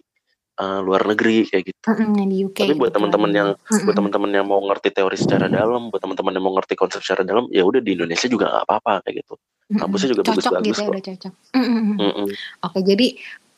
eh, 0.59 0.79
luar 0.83 1.07
negeri 1.07 1.47
kayak 1.47 1.63
gitu 1.71 1.79
Mm, 1.87 1.95
mm, 1.95 2.13
yang 2.19 2.27
di 2.27 2.37
UK. 2.43 2.59
tapi 2.59 2.73
buat 2.75 2.91
gitu 2.91 2.95
teman-teman 2.99 3.29
lagi. 3.31 3.39
yang 3.39 3.49
Mm, 3.55 3.63
mm. 3.71 3.83
buat 3.87 3.95
teman-teman 3.95 4.29
yang 4.35 4.45
mau 4.45 4.59
ngerti 4.61 4.89
teori 4.91 5.17
secara 5.17 5.45
dalam 5.47 5.81
buat 5.87 6.01
teman-teman 6.03 6.31
yang 6.35 6.43
mau 6.43 6.53
ngerti 6.59 6.73
konsep 6.75 6.99
secara 6.99 7.23
dalam 7.23 7.47
ya 7.49 7.63
udah 7.63 7.79
di 7.79 7.91
Indonesia 7.95 8.27
juga 8.27 8.51
nggak 8.51 8.65
apa-apa 8.67 8.93
kayak 9.07 9.23
gitu 9.23 9.33
kampusnya 9.69 10.09
juga 10.11 10.21
cocok 10.25 10.35
bagus-bagus 10.35 10.65
gitu 10.65 10.75
ya 10.75 10.83
kok. 10.83 10.91
udah 10.91 11.03
cocok. 11.05 11.33
Mm, 11.53 11.61
mm, 11.61 11.79
mm. 11.79 11.95
Mm-mm. 12.01 12.27
Oke, 12.65 12.79
jadi 12.81 13.07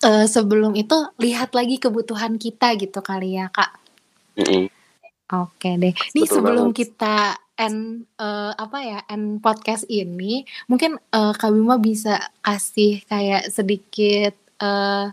eh, 0.02 0.26
sebelum 0.28 0.72
itu 0.76 0.98
lihat 1.18 1.50
lagi 1.56 1.76
kebutuhan 1.78 2.36
kita 2.36 2.76
gitu 2.76 3.00
kali 3.00 3.40
ya, 3.40 3.48
Kak. 3.48 3.72
Mm-mm. 4.36 4.68
Oke 5.32 5.80
deh. 5.80 5.96
Nih 5.96 6.24
Betul 6.28 6.44
sebelum 6.44 6.68
banget. 6.70 6.84
kita 6.84 7.16
end 7.62 8.10
eh, 8.18 8.54
apa 8.58 8.78
ya 8.82 9.00
end 9.06 9.38
podcast 9.38 9.86
ini, 9.86 10.42
mungkin 10.66 10.98
eh, 10.98 11.34
Kak 11.38 11.52
Bima 11.54 11.78
bisa 11.78 12.18
kasih 12.42 13.06
kayak 13.06 13.54
sedikit 13.54 14.34
eh, 14.58 15.06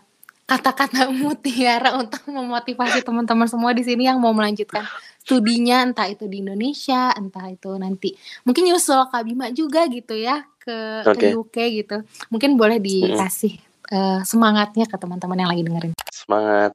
kata-kata 0.48 1.12
mutiara 1.20 2.00
untuk 2.00 2.24
memotivasi 2.32 3.04
teman-teman 3.04 3.44
semua 3.44 3.76
di 3.76 3.84
sini 3.84 4.08
yang 4.08 4.16
mau 4.16 4.32
melanjutkan 4.32 4.88
studinya 5.20 5.84
entah 5.84 6.08
itu 6.08 6.24
di 6.24 6.40
Indonesia, 6.40 7.12
entah 7.12 7.52
itu 7.52 7.76
nanti 7.76 8.16
mungkin 8.48 8.64
nyusul 8.64 9.12
Kak 9.12 9.28
Bima 9.28 9.52
juga 9.52 9.84
gitu 9.92 10.16
ya 10.16 10.40
ke 10.56 11.04
ke 11.04 11.12
Oke. 11.12 11.28
UK 11.36 11.56
gitu. 11.84 11.96
Mungkin 12.32 12.56
boleh 12.56 12.80
dikasih 12.80 13.60
eh, 13.92 14.20
semangatnya 14.24 14.88
ke 14.88 14.96
teman-teman 14.96 15.36
yang 15.36 15.50
lagi 15.52 15.62
dengerin. 15.68 15.92
semangat 16.08 16.72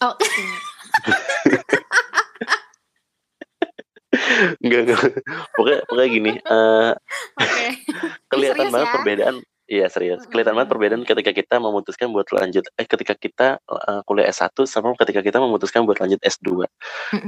Oh. 0.00 0.16
enggak 4.62 4.80
enggak 4.86 5.00
pokoknya 5.54 5.80
pokoknya 5.86 6.08
gini 6.10 6.32
eh, 6.38 6.92
Oke. 7.38 7.66
kelihatan 8.30 8.68
serius 8.68 8.74
banget 8.74 8.88
ya? 8.88 8.94
perbedaan 8.94 9.36
iya 9.70 9.86
serius. 9.86 10.26
Kelihatan 10.26 10.58
banget 10.58 10.70
perbedaan 10.74 11.02
ketika 11.06 11.30
kita 11.30 11.56
memutuskan 11.62 12.10
buat 12.10 12.26
lanjut 12.34 12.66
eh 12.74 12.86
ketika 12.86 13.14
kita 13.14 13.48
eh, 13.62 14.00
kuliah 14.02 14.26
S1 14.26 14.56
sama 14.66 14.94
ketika 14.98 15.22
kita 15.22 15.38
memutuskan 15.38 15.86
buat 15.86 16.02
lanjut 16.02 16.18
S2 16.22 16.66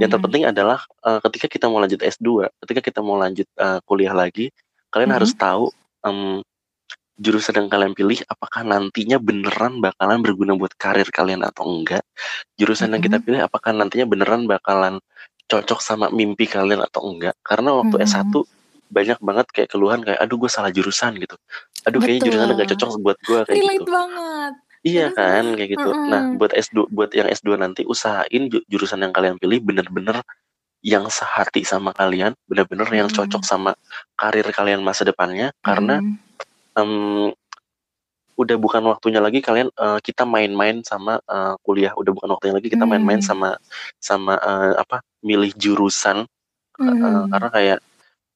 yang 0.02 0.10
terpenting 0.10 0.44
adalah 0.50 0.82
eh, 1.06 1.20
ketika 1.22 1.46
kita 1.46 1.70
mau 1.70 1.78
lanjut 1.78 2.02
S2 2.02 2.50
ketika 2.66 2.80
kita 2.82 3.00
mau 3.00 3.14
lanjut 3.14 3.46
eh, 3.46 3.78
kuliah 3.86 4.10
lagi 4.14 4.50
kalian 4.90 5.14
Mhm. 5.14 5.16
harus 5.22 5.32
tahu 5.38 5.70
em, 6.02 6.42
jurusan 7.14 7.54
yang 7.54 7.68
kalian 7.70 7.94
pilih 7.94 8.18
apakah 8.26 8.66
nantinya 8.66 9.22
beneran 9.22 9.78
bakalan 9.78 10.18
berguna 10.18 10.58
buat 10.58 10.74
karir 10.74 11.06
kalian 11.14 11.46
atau 11.46 11.62
enggak. 11.70 12.02
Jurusan 12.58 12.90
yang 12.90 13.02
kita 13.04 13.22
pilih 13.22 13.38
apakah 13.46 13.70
nantinya 13.70 14.10
beneran 14.10 14.50
bakalan 14.50 14.98
cocok 15.52 15.78
sama 15.78 16.08
mimpi 16.08 16.48
kalian 16.48 16.80
atau 16.82 17.04
enggak 17.04 17.36
karena 17.42 17.76
waktu 17.76 18.00
Mhm. 18.00 18.06
S1 18.08 18.34
banyak 18.88 19.18
banget 19.20 19.46
kayak 19.48 19.68
keluhan 19.68 20.00
kayak 20.00 20.18
aduh 20.18 20.36
gue 20.38 20.48
salah 20.48 20.68
jurusan 20.68 21.16
gitu 21.16 21.36
aduh 21.82 21.98
kayaknya 21.98 22.22
jurusan 22.22 22.46
Betul. 22.46 22.58
gak 22.58 22.68
cocok 22.72 22.90
buat 22.98 23.18
gue 23.20 23.38
kayak 23.42 23.58
Relate 23.58 23.76
gitu 23.78 23.90
banget. 23.90 24.52
iya 24.82 25.06
kan 25.10 25.44
kayak 25.52 25.70
gitu 25.70 25.88
nah 26.04 26.22
Mm-mm. 26.22 26.36
buat 26.36 26.52
S2 26.54 26.76
buat 26.88 27.10
yang 27.10 27.28
S2 27.28 27.48
nanti 27.54 27.82
usahain 27.84 28.42
ju- 28.48 28.64
jurusan 28.66 29.00
yang 29.00 29.12
kalian 29.12 29.36
pilih 29.36 29.60
bener-bener 29.60 30.20
yang 30.82 31.06
sehati 31.08 31.62
sama 31.62 31.92
kalian 31.92 32.32
bener-bener 32.44 32.88
yang 32.90 33.06
Mm-mm. 33.06 33.18
cocok 33.22 33.42
sama 33.42 33.72
karir 34.12 34.44
kalian 34.46 34.80
masa 34.80 35.02
depannya 35.02 35.52
karena 35.60 36.00
Mm. 36.74 37.32
Udah 38.32 38.56
bukan 38.56 38.82
waktunya 38.88 39.20
lagi 39.20 39.44
kalian 39.44 39.68
eh, 39.68 39.98
kita 40.00 40.24
main-main 40.24 40.80
sama 40.82 41.20
eh, 41.20 41.54
kuliah 41.62 41.92
udah 41.92 42.12
bukan 42.16 42.28
waktunya 42.32 42.54
lagi 42.56 42.68
kita 42.72 42.84
main-main 42.88 43.20
Hmm. 43.20 43.28
sama 43.28 43.48
sama 44.00 44.34
eh, 44.40 44.74
apa 44.80 45.04
milih 45.20 45.52
jurusan 45.56 46.24
eh, 46.80 46.84
Mm. 46.88 47.28
karena 47.30 47.48
kayak 47.52 47.78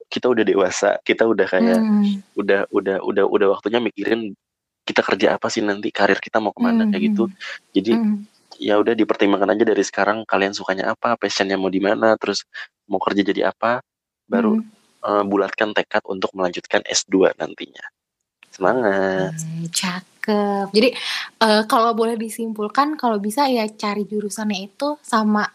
kita 0.07 0.27
udah 0.31 0.45
dewasa 0.47 1.01
kita 1.03 1.25
udah 1.27 1.47
kayak 1.49 1.81
Mm. 1.81 2.21
udah 2.37 2.61
udah 2.71 2.97
udah 3.03 3.25
udah 3.27 3.49
waktunya 3.59 3.81
mikirin 3.81 4.37
kita 4.87 5.03
kerja 5.03 5.35
apa 5.35 5.51
sih 5.51 5.65
nanti 5.67 5.91
karir 5.91 6.21
kita 6.23 6.39
mau 6.39 6.55
ke 6.55 6.61
mana 6.63 6.87
kayak 6.87 7.03
gitu 7.11 7.27
Mhm. 7.27 7.35
jadi 7.75 7.93
Mhm. 7.99 8.17
ya 8.63 8.75
udah 8.79 8.95
dipertimbangkan 8.95 9.51
aja 9.57 9.65
dari 9.67 9.83
sekarang 9.83 10.23
kalian 10.25 10.55
sukanya 10.55 10.95
apa 10.95 11.19
passionnya 11.19 11.59
mau 11.59 11.73
di 11.73 11.83
mana 11.83 12.15
terus 12.21 12.47
mau 12.87 13.03
kerja 13.03 13.27
jadi 13.27 13.51
apa 13.51 13.83
baru 14.31 14.61
Mhm. 14.63 14.65
eh, 15.07 15.25
bulatkan 15.27 15.75
tekad 15.75 16.05
untuk 16.07 16.31
melanjutkan 16.39 16.85
S2 16.87 17.35
nantinya 17.35 17.83
semangat 18.57 19.31
Hmm, 19.37 19.69
cakep. 19.73 20.67
Jadi 20.77 20.89
eh, 21.45 21.63
kalau 21.71 21.93
boleh 21.97 22.17
disimpulkan, 22.19 22.97
kalau 23.01 23.17
bisa 23.23 23.47
ya 23.49 23.65
cari 23.69 24.05
jurusannya 24.05 24.59
itu 24.73 24.99
sama 25.05 25.47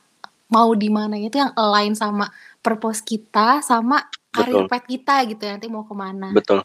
mau 0.51 0.69
di 0.75 0.89
mana 0.91 1.15
itu 1.19 1.37
yang 1.39 1.51
align 1.55 1.93
sama 1.95 2.27
purpose 2.61 3.01
kita, 3.01 3.61
sama 3.65 4.05
career 4.31 4.65
path 4.69 4.87
kita 4.87 5.15
gitu 5.27 5.41
ya, 5.45 5.57
nanti 5.59 5.67
mau 5.67 5.83
ke 5.83 5.95
mana. 5.97 6.29
betul 6.31 6.59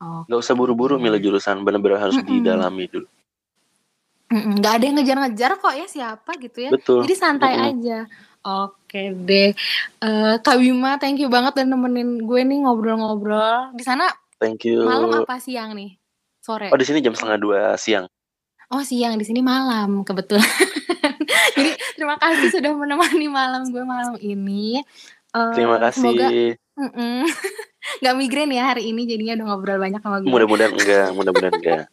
Oke. 0.00 0.28
nggak 0.30 0.40
usah 0.40 0.54
buru-buru 0.56 0.96
milih 0.96 1.20
jurusan 1.20 1.60
benar-benar 1.66 2.08
harus 2.08 2.16
Mm-mm. 2.22 2.40
didalami 2.40 2.84
dulu 2.88 3.06
Mm-mm, 4.30 4.62
nggak 4.62 4.72
ada 4.78 4.84
yang 4.86 4.96
ngejar-ngejar 5.02 5.50
kok 5.58 5.74
ya 5.74 5.86
siapa 5.90 6.30
gitu 6.38 6.58
ya. 6.62 6.70
betul 6.70 7.02
Jadi 7.02 7.14
santai 7.18 7.52
Mm-mm. 7.58 7.66
aja. 7.74 7.98
Oke 8.40 9.02
deh. 9.12 9.50
Eh, 10.00 10.34
Kak 10.40 10.56
Bima, 10.56 10.96
thank 11.02 11.18
you 11.20 11.26
banget 11.28 11.52
udah 11.60 11.66
nemenin 11.66 12.22
gue 12.24 12.40
nih 12.46 12.58
ngobrol-ngobrol. 12.64 13.74
Di 13.76 13.82
sana 13.84 14.06
thank 14.40 14.64
you 14.64 14.82
malam 14.82 15.22
apa 15.22 15.36
siang 15.38 15.76
nih? 15.76 16.00
Sore. 16.40 16.72
oh 16.72 16.78
di 16.80 16.86
sini 16.88 17.04
jam 17.04 17.12
setengah 17.12 17.36
dua 17.36 17.60
siang 17.76 18.08
Oh 18.70 18.86
siang 18.86 19.18
di 19.18 19.26
sini 19.26 19.42
malam 19.42 20.06
kebetulan. 20.06 20.46
Jadi 21.58 21.74
terima 21.98 22.14
kasih 22.22 22.54
sudah 22.54 22.70
menemani 22.70 23.26
malam 23.26 23.66
gue 23.66 23.82
malam 23.82 24.14
ini. 24.22 24.78
Eh, 25.34 25.54
terima 25.58 25.82
kasih 25.82 25.98
Semoga 26.14 26.28
mm-mm, 26.78 27.26
nggak 28.00 28.14
migrain 28.14 28.50
ya 28.54 28.70
hari 28.70 28.94
ini 28.94 29.10
jadinya 29.10 29.42
udah 29.42 29.46
ngobrol 29.50 29.78
banyak 29.82 29.98
sama 29.98 30.22
gue. 30.22 30.30
mudah-mudahan 30.30 30.70
enggak 30.70 31.06
mudah-mudahan 31.18 31.54
enggak 31.58 31.84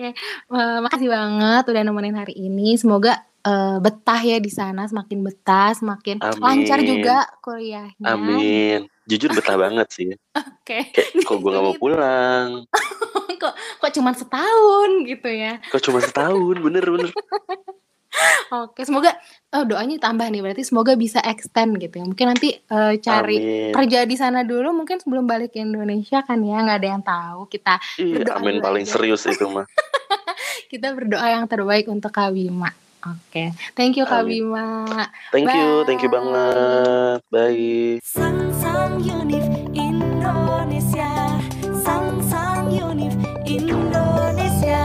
Eh, 0.00 0.78
makasih 0.80 1.12
banget 1.12 1.64
udah 1.68 1.82
nemenin 1.84 2.16
hari 2.16 2.32
ini. 2.32 2.72
Semoga 2.80 3.20
eh, 3.44 3.76
betah 3.84 4.20
ya 4.24 4.40
di 4.40 4.48
sana, 4.48 4.88
semakin 4.88 5.20
betah, 5.20 5.76
semakin 5.76 6.16
lancar 6.40 6.80
amin 6.80 6.88
juga 6.88 7.28
kuliahnya. 7.44 8.08
amin 8.08 8.88
jujur 9.10 9.34
betah 9.34 9.58
banget 9.66 9.88
sih. 9.90 10.10
Oke. 10.32 10.94
kayak 10.94 11.20
kok 11.20 11.36
gue 11.36 11.50
nggak 11.50 11.64
mau 11.64 11.74
Gitu. 11.74 11.82
pulang? 11.82 12.48
Kok 13.40 13.56
kok 13.80 13.92
cuma 13.96 14.12
setahun 14.12 14.90
gitu 15.08 15.24
ya. 15.26 15.56
kok 15.64 15.80
cuma 15.80 15.96
setahun? 15.98 16.60
Bener 16.60 16.84
bener. 16.84 17.08
Oke, 18.52 18.84
semoga 18.84 19.16
oh, 19.54 19.64
doanya 19.64 19.96
tambah 19.96 20.28
nih 20.28 20.42
berarti 20.42 20.60
semoga 20.60 20.92
bisa 20.92 21.24
extend 21.24 21.78
gitu 21.78 21.96
ya. 21.96 22.04
Mungkin 22.04 22.26
nanti 22.26 22.52
eh, 22.52 22.94
cari 23.00 23.36
amin. 23.38 23.72
kerja 23.72 24.04
di 24.04 24.16
sana 24.18 24.44
dulu 24.44 24.76
mungkin 24.76 25.00
sebelum 25.00 25.24
balik 25.24 25.54
ke 25.54 25.62
Indonesia 25.62 26.20
kan 26.20 26.42
ya 26.44 26.60
nggak 26.60 26.78
ada 26.82 26.88
yang 26.90 27.00
tahu. 27.00 27.40
Kita 27.48 27.80
Iya, 27.96 28.28
amin 28.36 28.60
paling 28.60 28.84
aja 28.84 28.98
serius 29.00 29.24
itu 29.24 29.48
mah. 29.48 29.64
Kita 30.68 30.92
berdoa 30.92 31.24
yang 31.32 31.48
terbaik 31.48 31.88
untuk 31.88 32.12
Kak 32.12 32.36
Bima 32.36 32.68
Oke, 33.00 33.16
okay. 33.32 33.48
thank 33.72 33.96
you 33.96 34.04
Kak 34.04 34.28
Amin. 34.28 34.52
Bima. 34.52 35.08
Thank 35.32 35.48
Bye. 35.48 35.56
you, 35.56 35.68
thank 35.88 36.04
you 36.04 36.12
banget. 36.12 37.24
Bye. 37.32 37.96
Sang 38.04 38.52
Sang 38.60 39.00
Unif 39.00 39.48
Indonesia, 39.72 41.08
Sang 41.80 42.20
Sang 42.20 42.68
Unif 42.68 43.16
Indonesia, 43.48 44.84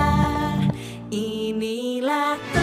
inilah. 1.12 2.55